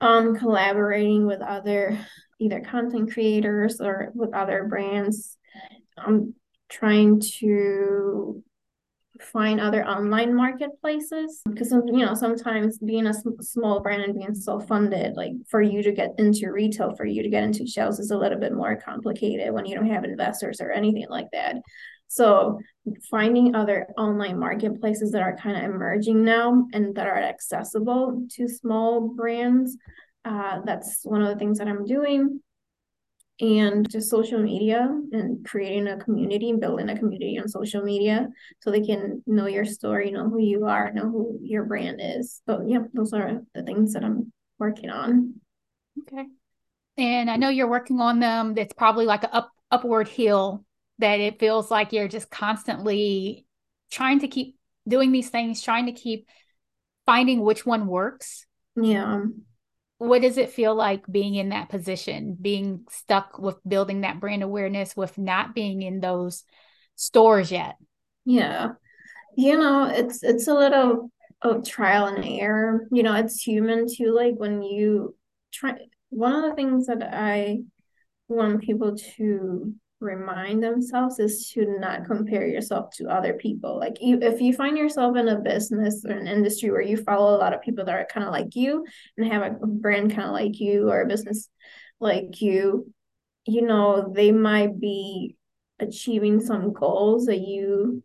Um, 0.00 0.36
collaborating 0.36 1.26
with 1.26 1.40
other 1.40 1.98
either 2.38 2.60
content 2.60 3.12
creators 3.12 3.80
or 3.80 4.10
with 4.14 4.34
other 4.34 4.64
brands. 4.64 5.38
I'm 5.96 6.34
trying 6.68 7.20
to 7.38 8.42
find 9.20 9.60
other 9.60 9.84
online 9.84 10.34
marketplaces? 10.34 11.42
Because 11.48 11.70
you 11.70 12.04
know 12.04 12.14
sometimes 12.14 12.78
being 12.78 13.06
a 13.06 13.14
small 13.40 13.80
brand 13.80 14.02
and 14.02 14.14
being 14.14 14.34
self-funded 14.34 15.16
like 15.16 15.32
for 15.48 15.62
you 15.62 15.82
to 15.82 15.92
get 15.92 16.14
into 16.18 16.50
retail 16.50 16.94
for 16.96 17.04
you 17.04 17.22
to 17.22 17.28
get 17.28 17.44
into 17.44 17.66
shelves 17.66 17.98
is 17.98 18.10
a 18.10 18.18
little 18.18 18.38
bit 18.38 18.52
more 18.52 18.76
complicated 18.76 19.52
when 19.52 19.66
you 19.66 19.74
don't 19.74 19.90
have 19.90 20.04
investors 20.04 20.60
or 20.60 20.70
anything 20.70 21.06
like 21.08 21.30
that. 21.32 21.56
So 22.08 22.60
finding 23.10 23.54
other 23.54 23.88
online 23.96 24.38
marketplaces 24.38 25.10
that 25.12 25.22
are 25.22 25.36
kind 25.36 25.56
of 25.56 25.64
emerging 25.64 26.24
now 26.24 26.66
and 26.72 26.94
that 26.94 27.06
are 27.06 27.18
accessible 27.18 28.26
to 28.30 28.48
small 28.48 29.08
brands 29.08 29.76
uh, 30.24 30.60
that's 30.64 31.00
one 31.04 31.22
of 31.22 31.28
the 31.28 31.36
things 31.36 31.58
that 31.58 31.68
i'm 31.68 31.84
doing 31.84 32.40
and 33.40 33.88
just 33.90 34.10
social 34.10 34.40
media 34.40 34.88
and 35.12 35.44
creating 35.44 35.88
a 35.88 35.96
community 35.98 36.50
and 36.50 36.60
building 36.60 36.88
a 36.88 36.98
community 36.98 37.38
on 37.38 37.48
social 37.48 37.82
media 37.82 38.28
so 38.60 38.70
they 38.70 38.80
can 38.80 39.22
know 39.26 39.46
your 39.46 39.64
story, 39.64 40.10
know 40.10 40.28
who 40.28 40.40
you 40.40 40.66
are, 40.66 40.92
know 40.92 41.10
who 41.10 41.38
your 41.42 41.64
brand 41.64 42.00
is. 42.02 42.40
So, 42.46 42.64
yeah, 42.66 42.80
those 42.92 43.12
are 43.12 43.40
the 43.54 43.62
things 43.64 43.92
that 43.94 44.04
I'm 44.04 44.32
working 44.58 44.90
on. 44.90 45.34
Okay. 46.02 46.26
And 46.96 47.28
I 47.28 47.36
know 47.36 47.48
you're 47.48 47.68
working 47.68 48.00
on 48.00 48.20
them. 48.20 48.56
It's 48.56 48.72
probably 48.72 49.04
like 49.04 49.24
an 49.24 49.30
up 49.32 49.50
upward 49.70 50.06
hill 50.06 50.64
that 51.00 51.18
it 51.18 51.40
feels 51.40 51.70
like 51.70 51.92
you're 51.92 52.06
just 52.06 52.30
constantly 52.30 53.46
trying 53.90 54.20
to 54.20 54.28
keep 54.28 54.56
doing 54.86 55.10
these 55.10 55.30
things, 55.30 55.60
trying 55.60 55.86
to 55.86 55.92
keep 55.92 56.28
finding 57.04 57.40
which 57.40 57.66
one 57.66 57.88
works. 57.88 58.46
Yeah 58.76 59.24
what 60.08 60.22
does 60.22 60.38
it 60.38 60.50
feel 60.50 60.74
like 60.74 61.06
being 61.10 61.34
in 61.34 61.50
that 61.50 61.68
position 61.68 62.36
being 62.40 62.84
stuck 62.90 63.38
with 63.38 63.56
building 63.66 64.02
that 64.02 64.20
brand 64.20 64.42
awareness 64.42 64.96
with 64.96 65.16
not 65.18 65.54
being 65.54 65.82
in 65.82 66.00
those 66.00 66.44
stores 66.96 67.50
yet? 67.50 67.76
Yeah. 68.24 68.72
You 69.36 69.58
know 69.58 69.86
it's 69.86 70.22
it's 70.22 70.46
a 70.48 70.54
little 70.54 71.10
of 71.42 71.66
trial 71.66 72.06
and 72.06 72.24
error. 72.24 72.86
You 72.90 73.02
know 73.02 73.14
it's 73.14 73.42
human 73.42 73.86
too 73.92 74.14
like 74.14 74.34
when 74.36 74.62
you 74.62 75.16
try 75.52 75.74
one 76.10 76.32
of 76.32 76.42
the 76.42 76.54
things 76.54 76.86
that 76.86 77.02
i 77.12 77.58
want 78.28 78.62
people 78.62 78.96
to 79.16 79.74
remind 80.04 80.62
themselves 80.62 81.18
is 81.18 81.50
to 81.50 81.78
not 81.80 82.04
compare 82.04 82.46
yourself 82.46 82.90
to 82.96 83.08
other 83.08 83.32
people. 83.32 83.78
Like 83.78 83.96
you, 84.00 84.18
if 84.20 84.40
you 84.40 84.52
find 84.52 84.76
yourself 84.78 85.16
in 85.16 85.28
a 85.28 85.40
business 85.40 86.04
or 86.04 86.12
an 86.12 86.28
industry 86.28 86.70
where 86.70 86.82
you 86.82 86.96
follow 86.96 87.34
a 87.34 87.40
lot 87.40 87.54
of 87.54 87.62
people 87.62 87.84
that 87.84 87.94
are 87.94 88.06
kind 88.12 88.26
of 88.26 88.32
like 88.32 88.54
you 88.54 88.84
and 89.16 89.32
have 89.32 89.42
a 89.42 89.66
brand 89.66 90.14
kind 90.14 90.28
of 90.28 90.32
like 90.32 90.60
you 90.60 90.90
or 90.90 91.00
a 91.00 91.08
business 91.08 91.48
like 92.00 92.40
you, 92.40 92.92
you 93.46 93.62
know, 93.62 94.12
they 94.14 94.30
might 94.30 94.78
be 94.78 95.36
achieving 95.80 96.40
some 96.40 96.72
goals 96.72 97.26
that 97.26 97.40
you 97.40 98.02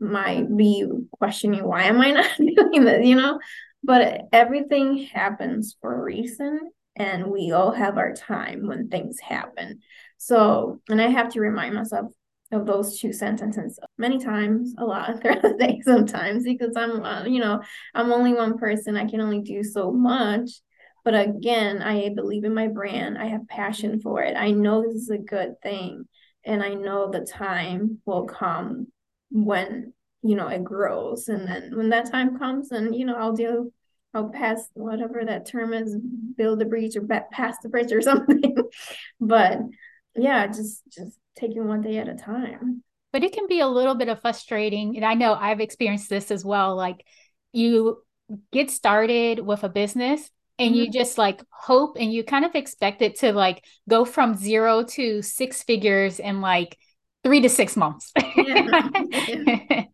might 0.00 0.54
be 0.56 0.86
questioning 1.18 1.62
why 1.64 1.84
am 1.84 2.00
I 2.00 2.10
not 2.10 2.30
doing 2.38 2.84
this, 2.84 3.06
you 3.06 3.16
know? 3.16 3.38
But 3.82 4.22
everything 4.32 5.04
happens 5.04 5.76
for 5.80 5.94
a 5.94 6.02
reason 6.02 6.70
and 6.96 7.26
we 7.26 7.52
all 7.52 7.72
have 7.72 7.98
our 7.98 8.12
time 8.12 8.66
when 8.66 8.88
things 8.88 9.18
happen. 9.20 9.80
So, 10.24 10.80
and 10.88 11.02
I 11.02 11.08
have 11.08 11.28
to 11.34 11.40
remind 11.40 11.74
myself 11.74 12.10
of 12.50 12.64
those 12.64 12.98
two 12.98 13.12
sentences 13.12 13.78
many 13.98 14.18
times, 14.18 14.74
a 14.78 14.84
lot 14.86 15.20
throughout 15.20 15.42
the 15.42 15.54
day 15.58 15.82
sometimes 15.84 16.44
because 16.44 16.74
I'm, 16.78 17.04
uh, 17.04 17.26
you 17.26 17.40
know, 17.40 17.60
I'm 17.94 18.10
only 18.10 18.32
one 18.32 18.56
person. 18.56 18.96
I 18.96 19.06
can 19.06 19.20
only 19.20 19.42
do 19.42 19.62
so 19.62 19.92
much. 19.92 20.48
But 21.04 21.14
again, 21.14 21.82
I 21.82 22.08
believe 22.08 22.44
in 22.44 22.54
my 22.54 22.68
brand. 22.68 23.18
I 23.18 23.26
have 23.26 23.46
passion 23.48 24.00
for 24.00 24.22
it. 24.22 24.34
I 24.34 24.52
know 24.52 24.82
this 24.82 24.94
is 24.94 25.10
a 25.10 25.18
good 25.18 25.60
thing. 25.62 26.06
And 26.42 26.62
I 26.62 26.72
know 26.72 27.10
the 27.10 27.20
time 27.20 27.98
will 28.06 28.24
come 28.24 28.86
when, 29.30 29.92
you 30.22 30.36
know, 30.36 30.48
it 30.48 30.64
grows. 30.64 31.28
And 31.28 31.46
then 31.46 31.76
when 31.76 31.90
that 31.90 32.10
time 32.10 32.38
comes, 32.38 32.70
and, 32.70 32.96
you 32.96 33.04
know, 33.04 33.16
I'll 33.16 33.36
do, 33.36 33.70
I'll 34.14 34.30
pass 34.30 34.70
whatever 34.72 35.22
that 35.22 35.44
term 35.44 35.74
is, 35.74 35.94
build 35.98 36.62
a 36.62 36.64
bridge 36.64 36.96
or 36.96 37.06
pass 37.30 37.56
the 37.62 37.68
bridge 37.68 37.92
or 37.92 38.00
something. 38.00 38.56
but 39.20 39.58
yeah, 40.16 40.46
just, 40.46 40.82
just 40.90 41.18
taking 41.36 41.66
one 41.66 41.82
day 41.82 41.98
at 41.98 42.08
a 42.08 42.14
time. 42.14 42.82
But 43.12 43.24
it 43.24 43.32
can 43.32 43.46
be 43.46 43.60
a 43.60 43.68
little 43.68 43.94
bit 43.94 44.08
of 44.08 44.20
frustrating. 44.20 44.96
And 44.96 45.04
I 45.04 45.14
know 45.14 45.34
I've 45.34 45.60
experienced 45.60 46.10
this 46.10 46.30
as 46.30 46.44
well. 46.44 46.74
Like 46.74 47.04
you 47.52 48.02
get 48.52 48.70
started 48.70 49.40
with 49.40 49.64
a 49.64 49.68
business 49.68 50.30
and 50.58 50.70
mm-hmm. 50.70 50.84
you 50.84 50.90
just 50.90 51.18
like 51.18 51.42
hope 51.50 51.96
and 51.98 52.12
you 52.12 52.24
kind 52.24 52.44
of 52.44 52.54
expect 52.54 53.02
it 53.02 53.18
to 53.20 53.32
like 53.32 53.64
go 53.88 54.04
from 54.04 54.34
zero 54.34 54.82
to 54.82 55.22
six 55.22 55.62
figures 55.62 56.18
in 56.18 56.40
like 56.40 56.76
three 57.22 57.40
to 57.40 57.48
six 57.48 57.76
months. 57.76 58.12
Yeah. 58.36 58.88
yeah. 59.12 59.84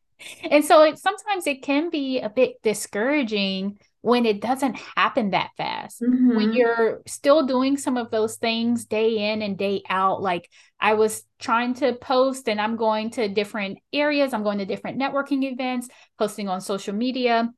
and 0.50 0.64
so 0.64 0.82
it, 0.82 0.98
sometimes 0.98 1.46
it 1.46 1.62
can 1.62 1.90
be 1.90 2.20
a 2.20 2.28
bit 2.28 2.62
discouraging 2.62 3.78
when 4.02 4.24
it 4.24 4.40
doesn't 4.40 4.78
happen 4.96 5.30
that 5.30 5.50
fast. 5.56 6.00
Mm-hmm. 6.00 6.36
When 6.36 6.52
you're 6.52 7.02
still 7.06 7.46
doing 7.46 7.76
some 7.76 7.96
of 7.96 8.10
those 8.10 8.36
things 8.36 8.86
day 8.86 9.30
in 9.30 9.42
and 9.42 9.58
day 9.58 9.82
out, 9.88 10.22
like 10.22 10.48
I 10.80 10.94
was 10.94 11.22
trying 11.38 11.74
to 11.74 11.92
post 11.94 12.48
and 12.48 12.60
I'm 12.60 12.76
going 12.76 13.10
to 13.10 13.28
different 13.28 13.78
areas, 13.92 14.32
I'm 14.32 14.42
going 14.42 14.58
to 14.58 14.66
different 14.66 14.98
networking 14.98 15.44
events, 15.44 15.88
posting 16.18 16.48
on 16.48 16.60
social 16.60 16.94
media 16.94 17.50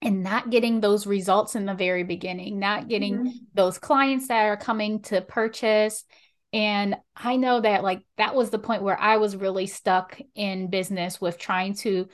and 0.00 0.22
not 0.22 0.50
getting 0.50 0.80
those 0.80 1.06
results 1.06 1.56
in 1.56 1.66
the 1.66 1.74
very 1.74 2.04
beginning, 2.04 2.58
not 2.60 2.88
getting 2.88 3.18
mm-hmm. 3.18 3.36
those 3.54 3.78
clients 3.78 4.28
that 4.28 4.44
are 4.44 4.56
coming 4.56 5.02
to 5.02 5.22
purchase. 5.22 6.04
And 6.52 6.94
I 7.16 7.36
know 7.36 7.60
that 7.60 7.82
like 7.82 8.02
that 8.16 8.36
was 8.36 8.50
the 8.50 8.58
point 8.60 8.82
where 8.82 9.00
I 9.00 9.16
was 9.16 9.34
really 9.34 9.66
stuck 9.66 10.20
in 10.36 10.70
business 10.70 11.20
with 11.20 11.36
trying 11.36 11.74
to 11.76 12.08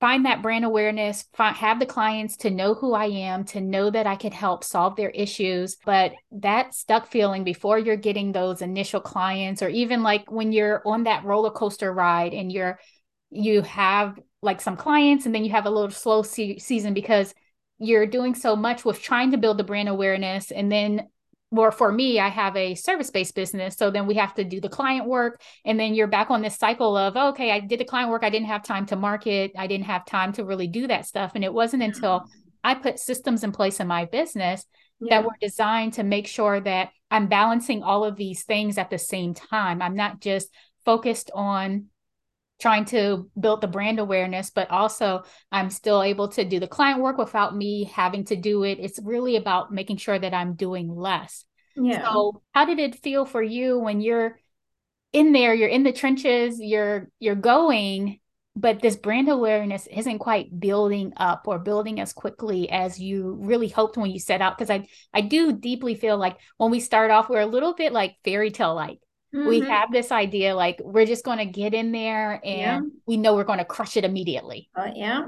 find 0.00 0.24
that 0.24 0.42
brand 0.42 0.64
awareness, 0.64 1.24
find, 1.34 1.56
have 1.56 1.80
the 1.80 1.86
clients 1.86 2.36
to 2.38 2.50
know 2.50 2.74
who 2.74 2.94
I 2.94 3.06
am, 3.06 3.44
to 3.46 3.60
know 3.60 3.90
that 3.90 4.06
I 4.06 4.16
can 4.16 4.32
help 4.32 4.62
solve 4.62 4.96
their 4.96 5.10
issues. 5.10 5.76
But 5.84 6.12
that 6.32 6.74
stuck 6.74 7.08
feeling 7.08 7.44
before 7.44 7.78
you're 7.78 7.96
getting 7.96 8.32
those 8.32 8.62
initial 8.62 9.00
clients, 9.00 9.62
or 9.62 9.68
even 9.68 10.02
like 10.02 10.30
when 10.30 10.52
you're 10.52 10.82
on 10.86 11.04
that 11.04 11.24
roller 11.24 11.50
coaster 11.50 11.92
ride 11.92 12.32
and 12.34 12.52
you're 12.52 12.78
you 13.30 13.62
have 13.62 14.18
like 14.40 14.60
some 14.60 14.76
clients 14.76 15.26
and 15.26 15.34
then 15.34 15.44
you 15.44 15.50
have 15.50 15.66
a 15.66 15.70
little 15.70 15.90
slow 15.90 16.22
se- 16.22 16.58
season 16.58 16.94
because 16.94 17.34
you're 17.78 18.06
doing 18.06 18.34
so 18.34 18.56
much 18.56 18.84
with 18.84 19.00
trying 19.00 19.32
to 19.32 19.36
build 19.36 19.58
the 19.58 19.64
brand 19.64 19.88
awareness 19.88 20.50
and 20.50 20.70
then 20.70 21.08
or 21.50 21.72
for 21.72 21.90
me 21.90 22.18
i 22.20 22.28
have 22.28 22.56
a 22.56 22.74
service-based 22.74 23.34
business 23.34 23.76
so 23.76 23.90
then 23.90 24.06
we 24.06 24.14
have 24.14 24.34
to 24.34 24.44
do 24.44 24.60
the 24.60 24.68
client 24.68 25.06
work 25.06 25.40
and 25.64 25.78
then 25.78 25.94
you're 25.94 26.06
back 26.06 26.30
on 26.30 26.42
this 26.42 26.56
cycle 26.56 26.96
of 26.96 27.16
oh, 27.16 27.28
okay 27.28 27.50
i 27.50 27.60
did 27.60 27.80
the 27.80 27.84
client 27.84 28.10
work 28.10 28.22
i 28.22 28.30
didn't 28.30 28.48
have 28.48 28.62
time 28.62 28.84
to 28.84 28.96
market 28.96 29.52
i 29.56 29.66
didn't 29.66 29.86
have 29.86 30.04
time 30.04 30.32
to 30.32 30.44
really 30.44 30.66
do 30.66 30.86
that 30.86 31.06
stuff 31.06 31.32
and 31.34 31.44
it 31.44 31.52
wasn't 31.52 31.82
until 31.82 32.24
i 32.62 32.74
put 32.74 32.98
systems 32.98 33.44
in 33.44 33.52
place 33.52 33.80
in 33.80 33.86
my 33.86 34.04
business 34.04 34.64
yeah. 35.00 35.16
that 35.16 35.24
were 35.24 35.36
designed 35.40 35.94
to 35.94 36.02
make 36.02 36.26
sure 36.26 36.60
that 36.60 36.90
i'm 37.10 37.28
balancing 37.28 37.82
all 37.82 38.04
of 38.04 38.16
these 38.16 38.44
things 38.44 38.76
at 38.76 38.90
the 38.90 38.98
same 38.98 39.32
time 39.32 39.80
i'm 39.80 39.96
not 39.96 40.20
just 40.20 40.48
focused 40.84 41.30
on 41.34 41.86
trying 42.60 42.84
to 42.86 43.30
build 43.38 43.60
the 43.60 43.68
brand 43.68 43.98
awareness, 43.98 44.50
but 44.50 44.70
also 44.70 45.22
I'm 45.52 45.70
still 45.70 46.02
able 46.02 46.28
to 46.28 46.44
do 46.44 46.58
the 46.60 46.66
client 46.66 47.00
work 47.00 47.18
without 47.18 47.56
me 47.56 47.84
having 47.84 48.24
to 48.26 48.36
do 48.36 48.64
it. 48.64 48.78
It's 48.80 48.98
really 49.02 49.36
about 49.36 49.72
making 49.72 49.98
sure 49.98 50.18
that 50.18 50.34
I'm 50.34 50.54
doing 50.54 50.94
less. 50.94 51.44
Yeah. 51.76 52.02
So 52.02 52.42
how 52.52 52.64
did 52.64 52.78
it 52.78 53.02
feel 53.02 53.24
for 53.24 53.42
you 53.42 53.78
when 53.78 54.00
you're 54.00 54.38
in 55.12 55.32
there, 55.32 55.54
you're 55.54 55.68
in 55.68 55.84
the 55.84 55.92
trenches, 55.92 56.60
you're 56.60 57.08
you're 57.18 57.34
going, 57.34 58.18
but 58.56 58.80
this 58.82 58.96
brand 58.96 59.28
awareness 59.28 59.86
isn't 59.86 60.18
quite 60.18 60.58
building 60.58 61.12
up 61.16 61.46
or 61.46 61.58
building 61.58 62.00
as 62.00 62.12
quickly 62.12 62.68
as 62.70 62.98
you 62.98 63.38
really 63.40 63.68
hoped 63.68 63.96
when 63.96 64.10
you 64.10 64.18
set 64.18 64.42
out 64.42 64.58
because 64.58 64.70
I 64.70 64.88
I 65.14 65.20
do 65.20 65.52
deeply 65.52 65.94
feel 65.94 66.18
like 66.18 66.38
when 66.56 66.70
we 66.70 66.80
start 66.80 67.10
off 67.10 67.28
we're 67.28 67.40
a 67.40 67.46
little 67.46 67.74
bit 67.74 67.92
like 67.92 68.16
fairy 68.24 68.50
tale 68.50 68.74
like 68.74 68.98
Mm-hmm. 69.34 69.48
We 69.48 69.60
have 69.60 69.92
this 69.92 70.10
idea 70.10 70.54
like 70.54 70.80
we're 70.82 71.04
just 71.04 71.24
going 71.24 71.38
to 71.38 71.44
get 71.44 71.74
in 71.74 71.92
there 71.92 72.40
and 72.42 72.58
yeah. 72.58 72.80
we 73.06 73.18
know 73.18 73.34
we're 73.34 73.44
going 73.44 73.58
to 73.58 73.64
crush 73.64 73.96
it 73.98 74.04
immediately. 74.04 74.70
Uh, 74.74 74.90
yeah. 74.94 75.26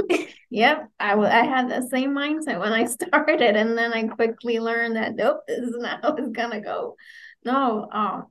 yep. 0.50 0.88
I, 0.98 1.10
w- 1.10 1.28
I 1.28 1.44
had 1.44 1.68
the 1.68 1.86
same 1.88 2.10
mindset 2.10 2.58
when 2.58 2.72
I 2.72 2.84
started 2.86 3.56
and 3.56 3.78
then 3.78 3.92
I 3.92 4.08
quickly 4.08 4.58
learned 4.58 4.96
that 4.96 5.14
nope, 5.14 5.42
this 5.46 5.60
is 5.60 5.76
not 5.78 6.02
how 6.02 6.14
it's 6.16 6.30
going 6.30 6.50
to 6.50 6.60
go. 6.60 6.96
No, 7.44 7.88
um, 7.92 8.26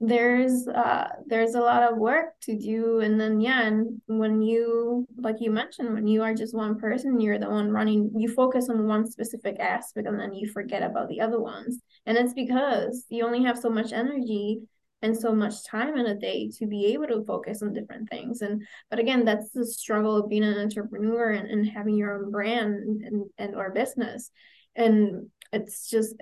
there's 0.00 0.66
uh 0.68 1.08
there's 1.26 1.54
a 1.54 1.60
lot 1.60 1.82
of 1.90 1.96
work 1.96 2.38
to 2.42 2.58
do. 2.58 3.00
And 3.00 3.20
then 3.20 3.40
yeah 3.40 3.62
and 3.62 4.00
when 4.06 4.42
you 4.42 5.06
like 5.16 5.36
you 5.40 5.50
mentioned 5.50 5.94
when 5.94 6.06
you 6.06 6.22
are 6.22 6.34
just 6.34 6.54
one 6.54 6.78
person 6.78 7.20
you're 7.20 7.38
the 7.38 7.48
one 7.48 7.70
running 7.70 8.10
you 8.16 8.28
focus 8.28 8.68
on 8.68 8.86
one 8.86 9.10
specific 9.10 9.58
aspect 9.60 10.06
and 10.06 10.18
then 10.18 10.34
you 10.34 10.50
forget 10.50 10.82
about 10.82 11.08
the 11.08 11.20
other 11.20 11.40
ones. 11.40 11.80
And 12.06 12.18
it's 12.18 12.34
because 12.34 13.06
you 13.08 13.24
only 13.24 13.44
have 13.44 13.58
so 13.58 13.70
much 13.70 13.92
energy 13.92 14.60
and 15.00 15.16
so 15.16 15.34
much 15.34 15.64
time 15.66 15.96
in 15.96 16.06
a 16.06 16.18
day 16.18 16.50
to 16.58 16.66
be 16.66 16.86
able 16.86 17.06
to 17.06 17.24
focus 17.24 17.62
on 17.62 17.72
different 17.72 18.08
things. 18.10 18.42
And 18.42 18.62
but 18.90 18.98
again 18.98 19.24
that's 19.24 19.50
the 19.50 19.64
struggle 19.64 20.16
of 20.16 20.28
being 20.28 20.44
an 20.44 20.58
entrepreneur 20.58 21.30
and, 21.30 21.48
and 21.48 21.68
having 21.68 21.96
your 21.96 22.14
own 22.14 22.30
brand 22.30 22.74
and, 23.04 23.26
and 23.38 23.54
or 23.54 23.70
business. 23.70 24.30
And 24.74 25.30
it's 25.52 25.88
just 25.88 26.16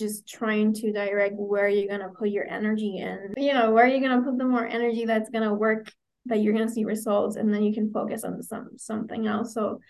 just 0.00 0.28
trying 0.28 0.72
to 0.74 0.92
direct 0.92 1.34
where 1.36 1.68
you're 1.68 1.88
going 1.88 2.00
to 2.00 2.08
put 2.08 2.30
your 2.30 2.48
energy 2.48 2.96
in 2.98 3.32
you 3.36 3.52
know 3.54 3.70
where 3.70 3.84
are 3.84 3.88
you're 3.88 4.00
going 4.00 4.18
to 4.18 4.24
put 4.28 4.36
the 4.38 4.44
more 4.44 4.66
energy 4.66 5.04
that's 5.04 5.30
going 5.30 5.44
to 5.44 5.54
work 5.54 5.92
that 6.26 6.40
you're 6.40 6.52
going 6.52 6.66
to 6.66 6.72
see 6.72 6.84
results 6.84 7.36
and 7.36 7.52
then 7.54 7.62
you 7.62 7.72
can 7.72 7.92
focus 7.92 8.24
on 8.24 8.42
some 8.42 8.70
something 8.76 9.26
else 9.26 9.54
so 9.54 9.80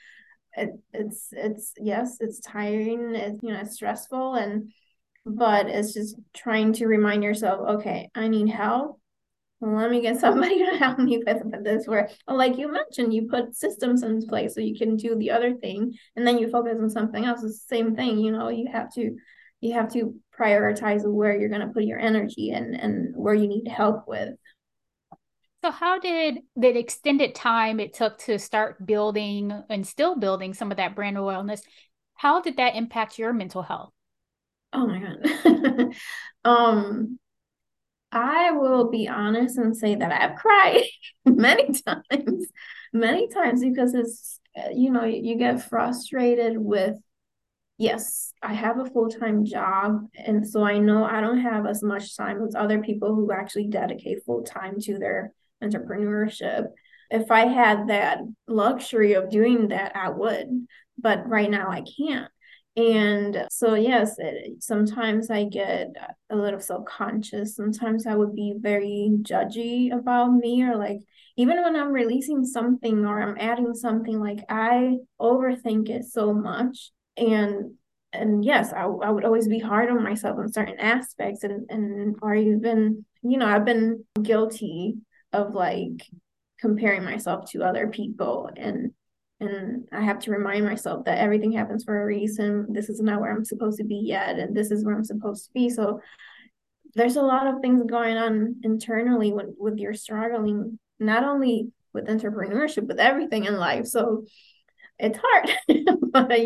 it, 0.56 0.70
it's 0.92 1.28
it's 1.32 1.72
yes 1.78 2.18
it's 2.20 2.40
tiring 2.40 3.14
it's 3.14 3.42
you 3.42 3.52
know 3.52 3.60
it's 3.60 3.74
stressful 3.74 4.34
and 4.34 4.72
but 5.24 5.66
it's 5.66 5.94
just 5.94 6.16
trying 6.34 6.72
to 6.72 6.86
remind 6.86 7.22
yourself 7.22 7.60
okay 7.68 8.10
i 8.14 8.28
need 8.28 8.48
help 8.48 9.00
let 9.60 9.90
me 9.90 10.00
get 10.00 10.20
somebody 10.20 10.58
to 10.58 10.76
help 10.78 10.98
me 10.98 11.22
with, 11.24 11.44
with 11.44 11.64
this 11.64 11.86
work. 11.86 12.10
Like 12.26 12.56
you 12.56 12.72
mentioned, 12.72 13.12
you 13.12 13.28
put 13.28 13.54
systems 13.54 14.02
in 14.02 14.26
place 14.26 14.54
so 14.54 14.60
you 14.60 14.76
can 14.76 14.96
do 14.96 15.16
the 15.16 15.30
other 15.30 15.54
thing 15.54 15.94
and 16.16 16.26
then 16.26 16.38
you 16.38 16.50
focus 16.50 16.78
on 16.80 16.90
something 16.90 17.24
else. 17.24 17.42
It's 17.42 17.60
the 17.60 17.76
same 17.76 17.94
thing, 17.94 18.18
you 18.18 18.32
know, 18.32 18.48
you 18.48 18.68
have 18.72 18.92
to 18.94 19.16
you 19.60 19.74
have 19.74 19.92
to 19.92 20.14
prioritize 20.38 21.02
where 21.04 21.38
you're 21.38 21.48
going 21.48 21.66
to 21.66 21.72
put 21.72 21.84
your 21.84 21.98
energy 21.98 22.50
and 22.50 22.74
and 22.74 23.14
where 23.14 23.34
you 23.34 23.48
need 23.48 23.68
help 23.68 24.08
with. 24.08 24.34
So 25.62 25.70
how 25.70 25.98
did 25.98 26.38
the 26.56 26.78
extended 26.78 27.34
time 27.34 27.80
it 27.80 27.92
took 27.92 28.16
to 28.20 28.38
start 28.38 28.86
building 28.86 29.52
and 29.68 29.86
still 29.86 30.16
building 30.16 30.54
some 30.54 30.70
of 30.70 30.78
that 30.78 30.94
brand 30.96 31.18
awareness 31.18 31.62
how 32.20 32.42
did 32.42 32.58
that 32.58 32.74
impact 32.76 33.18
your 33.18 33.32
mental 33.32 33.62
health? 33.62 33.94
Oh 34.74 34.86
my 34.86 35.00
god. 35.00 35.94
Um 36.44 37.18
i 38.12 38.50
will 38.50 38.90
be 38.90 39.06
honest 39.08 39.56
and 39.58 39.76
say 39.76 39.94
that 39.94 40.10
i've 40.10 40.36
cried 40.36 40.82
many 41.24 41.72
times 41.82 42.46
many 42.92 43.28
times 43.28 43.62
because 43.62 43.94
it's 43.94 44.40
you 44.74 44.90
know 44.90 45.04
you 45.04 45.36
get 45.36 45.62
frustrated 45.68 46.58
with 46.58 46.96
yes, 47.80 48.34
I 48.42 48.52
have 48.52 48.78
a 48.78 48.84
full 48.84 49.08
time 49.08 49.44
job. 49.44 50.06
And 50.14 50.46
so 50.46 50.62
I 50.62 50.78
know 50.78 51.02
I 51.02 51.20
don't 51.20 51.40
have 51.40 51.66
as 51.66 51.82
much 51.82 52.16
time 52.16 52.42
as 52.42 52.54
other 52.54 52.82
people 52.82 53.14
who 53.14 53.32
actually 53.32 53.68
dedicate 53.68 54.24
full 54.24 54.42
time 54.42 54.78
to 54.82 54.98
their 54.98 55.32
entrepreneurship. 55.64 56.66
If 57.10 57.30
I 57.30 57.46
had 57.46 57.88
that 57.88 58.18
luxury 58.46 59.14
of 59.14 59.30
doing 59.30 59.68
that, 59.68 59.96
I 59.96 60.10
would. 60.10 60.66
But 60.98 61.26
right 61.26 61.50
now 61.50 61.70
I 61.70 61.82
can't. 61.98 62.30
And 62.76 63.46
so, 63.50 63.74
yes, 63.74 64.14
it, 64.18 64.62
sometimes 64.62 65.30
I 65.30 65.44
get 65.44 65.88
a 66.28 66.36
little 66.36 66.60
self 66.60 66.84
conscious. 66.84 67.56
Sometimes 67.56 68.06
I 68.06 68.14
would 68.14 68.34
be 68.34 68.54
very 68.56 69.10
judgy 69.22 69.92
about 69.92 70.34
me, 70.34 70.62
or 70.62 70.76
like, 70.76 71.00
even 71.36 71.62
when 71.62 71.74
I'm 71.74 71.92
releasing 71.92 72.44
something 72.44 73.06
or 73.06 73.20
I'm 73.20 73.36
adding 73.40 73.74
something, 73.74 74.20
like, 74.20 74.44
I 74.48 74.98
overthink 75.20 75.88
it 75.88 76.04
so 76.04 76.32
much 76.32 76.92
and 77.20 77.74
and 78.12 78.44
yes 78.44 78.72
I, 78.72 78.82
I 78.82 79.10
would 79.10 79.24
always 79.24 79.46
be 79.46 79.58
hard 79.58 79.90
on 79.90 80.02
myself 80.02 80.38
in 80.40 80.52
certain 80.52 80.80
aspects 80.80 81.44
and 81.44 81.70
and 81.70 82.16
or 82.22 82.34
even 82.34 83.04
you 83.22 83.38
know 83.38 83.46
i've 83.46 83.64
been 83.64 84.04
guilty 84.20 84.96
of 85.32 85.54
like 85.54 86.02
comparing 86.58 87.04
myself 87.04 87.50
to 87.50 87.62
other 87.62 87.88
people 87.88 88.50
and 88.56 88.92
and 89.40 89.88
I 89.90 90.02
have 90.02 90.18
to 90.20 90.30
remind 90.30 90.66
myself 90.66 91.06
that 91.06 91.18
everything 91.18 91.52
happens 91.52 91.82
for 91.82 92.00
a 92.00 92.04
reason. 92.04 92.66
This 92.74 92.90
is 92.90 93.00
not 93.00 93.20
where 93.20 93.32
I'm 93.34 93.44
supposed 93.44 93.78
to 93.78 93.84
be 93.84 93.96
yet, 93.96 94.38
and 94.38 94.54
this 94.54 94.70
is 94.70 94.84
where 94.84 94.94
I'm 94.94 95.04
supposed 95.04 95.46
to 95.46 95.52
be. 95.52 95.70
So 95.70 96.00
there's 96.94 97.16
a 97.16 97.22
lot 97.22 97.46
of 97.46 97.60
things 97.60 97.82
going 97.88 98.18
on 98.18 98.56
internally 98.62 99.32
when 99.32 99.54
with 99.58 99.78
your 99.78 99.94
struggling, 99.94 100.78
not 100.98 101.24
only 101.24 101.72
with 101.94 102.06
entrepreneurship, 102.06 102.86
with 102.86 103.00
everything 103.00 103.46
in 103.46 103.56
life. 103.56 103.86
So 103.86 104.24
it's 105.00 105.18
hard. 105.22 105.50
but 106.12 106.40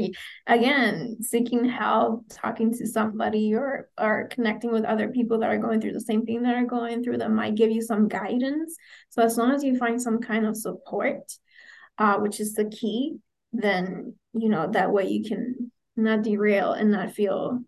again, 0.47 1.17
seeking 1.21 1.65
help, 1.65 2.25
talking 2.31 2.73
to 2.75 2.87
somebody 2.87 3.55
or 3.55 3.89
or 3.99 4.29
connecting 4.31 4.73
with 4.73 4.85
other 4.85 5.09
people 5.09 5.39
that 5.39 5.51
are 5.51 5.59
going 5.59 5.81
through 5.81 5.93
the 5.93 6.01
same 6.01 6.25
thing 6.25 6.43
that 6.43 6.55
are 6.55 6.65
going 6.65 7.03
through 7.03 7.19
that 7.19 7.31
might 7.31 7.57
give 7.57 7.71
you 7.71 7.83
some 7.83 8.09
guidance. 8.09 8.77
So 9.11 9.23
as 9.23 9.37
long 9.37 9.53
as 9.53 9.65
you 9.65 9.77
find 9.77 10.01
some 10.01 10.21
kind 10.21 10.47
of 10.47 10.57
support, 10.57 11.33
uh, 11.99 12.19
which 12.19 12.41
is 12.41 12.55
the 12.55 12.67
key, 12.67 13.19
then 13.53 14.15
you 14.33 14.49
know 14.49 14.69
that 14.71 14.93
way 14.93 15.09
you 15.09 15.25
can 15.25 15.71
not 15.97 16.23
derail 16.23 16.73
and 16.73 16.91
not 16.91 17.13
feel 17.13 17.61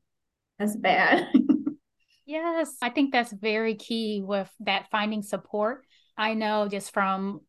as 0.59 0.77
bad. 0.77 1.29
yes, 2.27 2.77
I 2.81 2.91
think 2.91 3.13
that's 3.13 3.33
very 3.33 3.75
key 3.75 4.23
with 4.25 4.51
that 4.61 4.91
finding 4.91 5.23
support. 5.23 5.85
I 6.17 6.35
know 6.35 6.69
just 6.69 6.93
from 6.93 7.41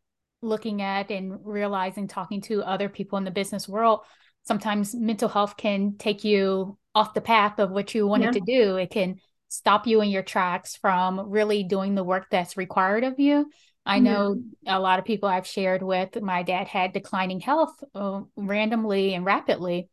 looking 0.42 0.82
at 0.82 1.12
and 1.12 1.40
realizing 1.44 2.08
talking 2.08 2.42
to 2.42 2.64
other 2.64 2.90
people 2.90 3.18
in 3.18 3.24
the 3.24 3.32
business 3.32 3.68
world 3.68 4.02
sometimes 4.44 4.96
mental 4.96 5.30
health 5.30 5.58
can 5.58 5.96
take 5.98 6.24
you 6.24 6.78
off 6.96 7.14
the 7.14 7.22
path 7.22 7.60
of 7.60 7.72
what 7.72 7.94
you 7.94 8.08
wanted 8.08 8.26
yeah. 8.26 8.32
to 8.32 8.40
do 8.42 8.76
it 8.78 8.90
can 8.90 9.16
stop 9.50 9.88
you 9.88 10.02
in 10.02 10.10
your 10.10 10.24
tracks 10.24 10.76
from 10.76 11.30
really 11.30 11.64
doing 11.64 11.96
the 11.96 12.04
work 12.04 12.28
that's 12.30 12.58
required 12.58 13.04
of 13.04 13.20
you 13.20 13.50
i 13.86 14.00
know 14.00 14.40
yeah. 14.62 14.78
a 14.78 14.80
lot 14.80 15.00
of 15.00 15.06
people 15.06 15.28
i've 15.28 15.48
shared 15.48 15.82
with 15.82 16.22
my 16.22 16.44
dad 16.44 16.68
had 16.68 16.94
declining 16.94 17.40
health 17.40 17.84
uh, 17.96 18.22
randomly 18.36 19.14
and 19.14 19.26
rapidly 19.26 19.90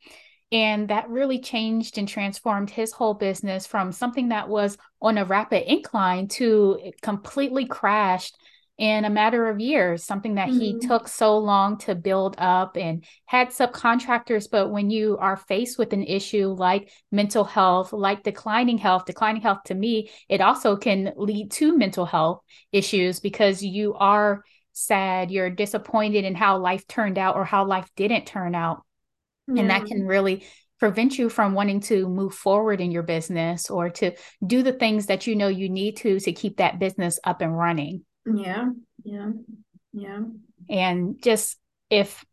and 0.53 0.89
that 0.89 1.09
really 1.09 1.41
changed 1.41 1.99
and 1.99 2.07
transformed 2.07 2.71
his 2.71 2.93
whole 2.93 3.15
business 3.15 3.67
from 3.67 3.91
something 3.91 4.29
that 4.29 4.49
was 4.49 4.77
on 5.01 5.19
a 5.19 5.25
rapid 5.25 5.71
incline 5.71 6.29
to 6.29 6.93
completely 7.03 7.67
crashed 7.67 8.37
in 8.77 9.05
a 9.05 9.11
matter 9.11 9.49
of 9.49 9.61
years, 9.61 10.05
something 10.05 10.35
that 10.35 10.49
mm-hmm. 10.49 10.59
he 10.59 10.79
took 10.81 11.07
so 11.07 11.39
long 11.39 11.79
to 11.79 11.95
build 11.95 12.35
up 12.39 12.77
and 12.77 13.05
had 13.25 13.51
subcontractors. 13.51 14.51
But 14.51 14.71
when 14.71 14.91
you 14.91 15.17
are 15.19 15.37
faced 15.37 15.79
with 15.79 15.93
an 15.93 16.03
issue 16.03 16.49
like 16.49 16.91
mental 17.13 17.45
health, 17.45 17.93
like 17.93 18.25
declining 18.25 18.79
health, 18.79 19.05
declining 19.05 19.43
health 19.43 19.65
to 19.67 19.75
me, 19.75 20.11
it 20.29 20.41
also 20.41 20.77
can 20.77 21.13
lead 21.17 21.53
to 21.53 21.77
mental 21.79 22.05
health 22.05 22.41
issues 22.73 23.21
because 23.21 23.63
you 23.63 23.95
are 23.95 24.43
sad, 24.73 25.31
you're 25.31 25.51
disappointed 25.51 26.25
in 26.25 26.35
how 26.35 26.59
life 26.59 26.85
turned 26.89 27.17
out 27.17 27.37
or 27.37 27.45
how 27.45 27.65
life 27.65 27.89
didn't 27.97 28.27
turn 28.27 28.57
out. 28.57 28.83
Yeah. 29.47 29.61
And 29.61 29.71
that 29.71 29.87
can 29.87 30.05
really 30.05 30.45
prevent 30.81 31.17
you 31.17 31.29
from 31.29 31.55
wanting 31.55 31.79
to 31.81 32.09
move 32.09 32.35
forward 32.35 32.81
in 32.81 32.91
your 32.91 33.05
business 33.05 33.71
or 33.71 33.91
to 33.91 34.13
do 34.45 34.65
the 34.65 34.73
things 34.73 35.07
that 35.07 35.29
you 35.29 35.37
know 35.37 35.47
you 35.49 35.69
need 35.69 35.97
to 35.99 36.19
to 36.19 36.33
keep 36.33 36.57
that 36.57 36.81
business 36.81 37.21
up 37.23 37.41
and 37.41 37.57
running. 37.57 38.05
Yeah. 38.27 38.71
Yeah. 39.05 39.31
Yeah. 39.93 40.21
And 40.69 41.23
just 41.23 41.57
if 41.91 42.25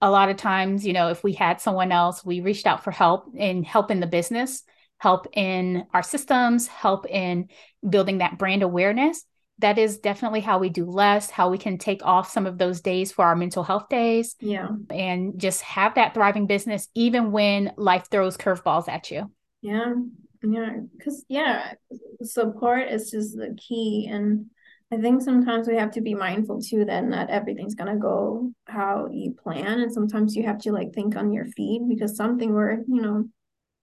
a 0.00 0.10
lot 0.10 0.28
of 0.28 0.36
times, 0.36 0.86
you 0.86 0.92
know, 0.92 1.08
if 1.08 1.24
we 1.24 1.32
had 1.32 1.60
someone 1.60 1.92
else, 1.92 2.24
we 2.24 2.40
reached 2.40 2.66
out 2.66 2.84
for 2.84 2.90
help 2.90 3.34
in 3.34 3.64
help 3.64 3.90
in 3.90 4.00
the 4.00 4.06
business, 4.06 4.62
help 4.98 5.26
in 5.32 5.86
our 5.92 6.02
systems, 6.02 6.66
help 6.66 7.06
in 7.06 7.48
building 7.88 8.18
that 8.18 8.38
brand 8.38 8.62
awareness. 8.62 9.24
That 9.60 9.78
is 9.78 9.98
definitely 9.98 10.40
how 10.40 10.58
we 10.58 10.68
do 10.68 10.84
less, 10.84 11.30
how 11.30 11.48
we 11.48 11.58
can 11.58 11.78
take 11.78 12.04
off 12.04 12.30
some 12.30 12.46
of 12.46 12.58
those 12.58 12.80
days 12.80 13.12
for 13.12 13.24
our 13.24 13.36
mental 13.36 13.62
health 13.62 13.88
days. 13.88 14.34
Yeah. 14.40 14.68
And 14.90 15.38
just 15.38 15.62
have 15.62 15.94
that 15.94 16.12
thriving 16.12 16.46
business, 16.46 16.88
even 16.94 17.30
when 17.30 17.72
life 17.76 18.08
throws 18.10 18.36
curveballs 18.36 18.88
at 18.88 19.10
you. 19.10 19.30
Yeah. 19.62 19.94
Yeah. 20.42 20.70
Cause 21.02 21.24
yeah, 21.28 21.74
support 22.22 22.88
is 22.88 23.10
just 23.10 23.36
the 23.36 23.56
key. 23.56 24.08
And 24.10 24.50
I 24.94 25.00
think 25.00 25.22
sometimes 25.22 25.66
we 25.66 25.76
have 25.76 25.90
to 25.92 26.00
be 26.00 26.14
mindful 26.14 26.60
too 26.60 26.84
then 26.84 27.10
that 27.10 27.28
everything's 27.28 27.74
gonna 27.74 27.96
go 27.96 28.52
how 28.66 29.08
you 29.10 29.32
plan. 29.32 29.80
And 29.80 29.92
sometimes 29.92 30.36
you 30.36 30.44
have 30.44 30.58
to 30.60 30.72
like 30.72 30.92
think 30.94 31.16
on 31.16 31.32
your 31.32 31.46
feet 31.46 31.82
because 31.88 32.16
something 32.16 32.54
where, 32.54 32.84
you 32.86 33.02
know, 33.02 33.28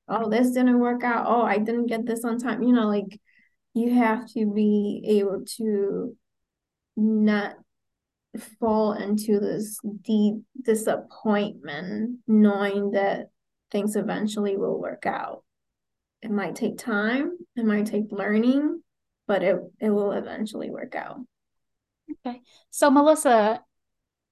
oh, 0.07 0.29
this 0.29 0.51
didn't 0.51 0.79
work 0.79 1.03
out. 1.03 1.25
Oh, 1.27 1.41
I 1.41 1.57
didn't 1.57 1.87
get 1.87 2.05
this 2.05 2.23
on 2.23 2.39
time. 2.39 2.63
You 2.63 2.73
know, 2.73 2.87
like 2.87 3.19
you 3.73 3.93
have 3.95 4.25
to 4.33 4.45
be 4.53 5.03
able 5.05 5.43
to 5.57 6.15
not 6.95 7.55
fall 8.59 8.93
into 8.93 9.39
this 9.39 9.79
deep 10.03 10.35
disappointment 10.61 12.19
knowing 12.27 12.91
that 12.91 13.27
things 13.69 13.95
eventually 13.95 14.55
will 14.55 14.79
work 14.79 15.05
out. 15.05 15.43
It 16.21 16.31
might 16.31 16.55
take 16.55 16.77
time, 16.77 17.37
it 17.55 17.65
might 17.65 17.87
take 17.87 18.11
learning, 18.11 18.81
but 19.31 19.43
it 19.43 19.55
it 19.79 19.89
will 19.89 20.11
eventually 20.11 20.69
work 20.69 20.93
out. 20.93 21.21
Okay. 22.27 22.41
So 22.69 22.91
Melissa, 22.91 23.63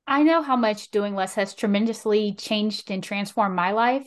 I 0.06 0.24
know 0.24 0.42
how 0.42 0.58
much 0.58 0.92
doing 0.92 1.16
less 1.16 1.36
has 1.36 1.56
tremendously 1.56 2.34
changed 2.34 2.92
and 2.92 3.02
transformed 3.02 3.56
my 3.56 3.72
life, 3.72 4.06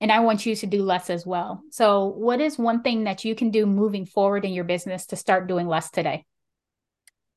and 0.00 0.10
I 0.10 0.20
want 0.20 0.46
you 0.46 0.56
to 0.56 0.66
do 0.66 0.84
less 0.84 1.10
as 1.10 1.26
well. 1.26 1.60
So, 1.70 2.06
what 2.06 2.40
is 2.40 2.58
one 2.58 2.80
thing 2.80 3.04
that 3.04 3.26
you 3.26 3.34
can 3.34 3.50
do 3.50 3.66
moving 3.66 4.06
forward 4.06 4.46
in 4.46 4.54
your 4.54 4.64
business 4.64 5.04
to 5.08 5.16
start 5.16 5.48
doing 5.48 5.68
less 5.68 5.90
today? 5.90 6.24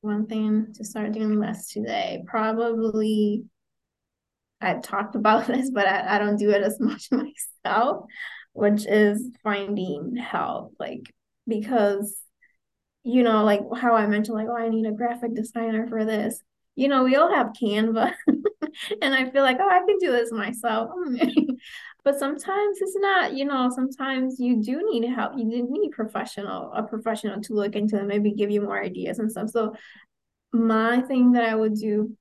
One 0.00 0.26
thing 0.26 0.68
to 0.76 0.82
start 0.82 1.12
doing 1.12 1.38
less 1.38 1.68
today, 1.68 2.24
probably 2.26 3.44
I've 4.62 4.80
talked 4.80 5.16
about 5.16 5.46
this, 5.48 5.68
but 5.68 5.86
I, 5.86 6.16
I 6.16 6.18
don't 6.18 6.38
do 6.38 6.48
it 6.48 6.62
as 6.62 6.80
much 6.80 7.08
myself, 7.64 8.06
which 8.54 8.86
is 8.86 9.22
finding 9.44 10.16
help. 10.16 10.72
Like, 10.80 11.12
because 11.46 12.22
you 13.06 13.22
know, 13.22 13.44
like 13.44 13.60
how 13.76 13.94
I 13.94 14.08
mentioned, 14.08 14.36
like, 14.36 14.48
oh, 14.50 14.56
I 14.56 14.68
need 14.68 14.84
a 14.84 14.90
graphic 14.90 15.32
designer 15.32 15.86
for 15.86 16.04
this. 16.04 16.42
You 16.74 16.88
know, 16.88 17.04
we 17.04 17.14
all 17.14 17.32
have 17.32 17.52
Canva, 17.52 18.12
and 19.00 19.14
I 19.14 19.30
feel 19.30 19.44
like, 19.44 19.58
oh, 19.60 19.68
I 19.68 19.78
can 19.86 19.96
do 19.98 20.10
this 20.10 20.32
myself. 20.32 20.90
but 22.04 22.18
sometimes 22.18 22.78
it's 22.80 22.96
not, 22.96 23.32
you 23.32 23.44
know, 23.44 23.70
sometimes 23.72 24.40
you 24.40 24.60
do 24.60 24.82
need 24.90 25.08
help. 25.08 25.34
You 25.36 25.48
do 25.48 25.68
need 25.70 25.92
professional, 25.92 26.72
a 26.72 26.82
professional 26.82 27.40
to 27.42 27.54
look 27.54 27.76
into 27.76 27.96
and 27.96 28.08
maybe 28.08 28.32
give 28.32 28.50
you 28.50 28.62
more 28.62 28.82
ideas 28.82 29.20
and 29.20 29.30
stuff. 29.30 29.50
So 29.50 29.74
my 30.52 31.00
thing 31.02 31.32
that 31.32 31.44
I 31.44 31.54
would 31.54 31.74
do 31.74 32.16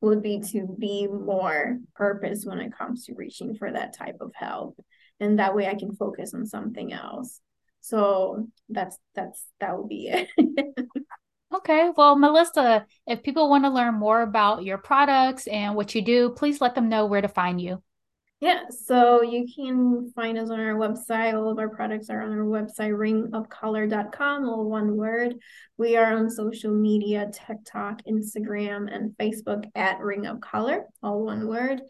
would 0.00 0.20
be 0.20 0.40
to 0.50 0.66
be 0.78 1.06
more 1.06 1.78
purpose 1.94 2.44
when 2.44 2.58
it 2.58 2.76
comes 2.76 3.04
to 3.04 3.14
reaching 3.14 3.54
for 3.54 3.70
that 3.70 3.96
type 3.96 4.16
of 4.20 4.32
help. 4.34 4.84
And 5.20 5.38
that 5.38 5.54
way 5.54 5.68
I 5.68 5.76
can 5.76 5.94
focus 5.94 6.34
on 6.34 6.44
something 6.44 6.92
else. 6.92 7.40
So 7.80 8.48
that's 8.68 8.98
that's 9.14 9.44
that 9.60 9.78
would 9.78 9.88
be 9.88 10.08
it. 10.08 10.28
okay. 11.54 11.90
Well, 11.96 12.16
Melissa, 12.16 12.86
if 13.06 13.22
people 13.22 13.48
want 13.48 13.64
to 13.64 13.70
learn 13.70 13.94
more 13.94 14.22
about 14.22 14.64
your 14.64 14.78
products 14.78 15.46
and 15.46 15.74
what 15.74 15.94
you 15.94 16.02
do, 16.02 16.30
please 16.30 16.60
let 16.60 16.74
them 16.74 16.88
know 16.88 17.06
where 17.06 17.22
to 17.22 17.28
find 17.28 17.60
you. 17.60 17.82
Yeah, 18.40 18.68
so 18.70 19.22
you 19.22 19.48
can 19.52 20.12
find 20.14 20.38
us 20.38 20.48
on 20.48 20.60
our 20.60 20.76
website. 20.76 21.34
All 21.34 21.50
of 21.50 21.58
our 21.58 21.68
products 21.68 22.08
are 22.08 22.22
on 22.22 22.30
our 22.30 22.44
website, 22.44 22.92
ringofcolor.com, 22.92 24.48
all 24.48 24.70
one 24.70 24.96
word. 24.96 25.34
We 25.76 25.96
are 25.96 26.16
on 26.16 26.30
social 26.30 26.72
media, 26.72 27.28
TikTok, 27.32 28.02
Instagram, 28.04 28.94
and 28.94 29.10
Facebook 29.18 29.68
at 29.74 29.98
Ring 29.98 30.26
of 30.26 30.40
Color, 30.40 30.84
all 31.02 31.24
one 31.24 31.48
word. 31.48 31.80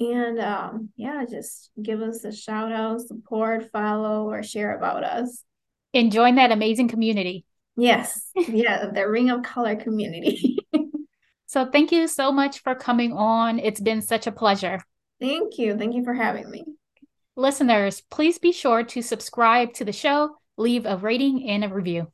And 0.00 0.40
um, 0.40 0.88
yeah, 0.96 1.24
just 1.28 1.70
give 1.80 2.00
us 2.00 2.24
a 2.24 2.32
shout 2.32 2.72
out, 2.72 3.00
support, 3.00 3.70
follow, 3.70 4.28
or 4.28 4.42
share 4.42 4.76
about 4.76 5.04
us. 5.04 5.44
And 5.92 6.10
join 6.10 6.34
that 6.36 6.50
amazing 6.50 6.88
community. 6.88 7.44
Yes. 7.76 8.30
Yeah, 8.34 8.86
the 8.94 9.08
Ring 9.08 9.30
of 9.30 9.42
Color 9.42 9.76
community. 9.76 10.58
so 11.46 11.66
thank 11.66 11.92
you 11.92 12.08
so 12.08 12.32
much 12.32 12.60
for 12.60 12.74
coming 12.74 13.12
on. 13.12 13.58
It's 13.58 13.80
been 13.80 14.02
such 14.02 14.26
a 14.26 14.32
pleasure. 14.32 14.80
Thank 15.20 15.58
you. 15.58 15.76
Thank 15.76 15.94
you 15.94 16.04
for 16.04 16.14
having 16.14 16.50
me. 16.50 16.64
Listeners, 17.36 18.02
please 18.10 18.38
be 18.38 18.52
sure 18.52 18.84
to 18.84 19.02
subscribe 19.02 19.72
to 19.74 19.84
the 19.84 19.92
show, 19.92 20.36
leave 20.56 20.86
a 20.86 20.96
rating 20.96 21.48
and 21.48 21.64
a 21.64 21.68
review. 21.68 22.12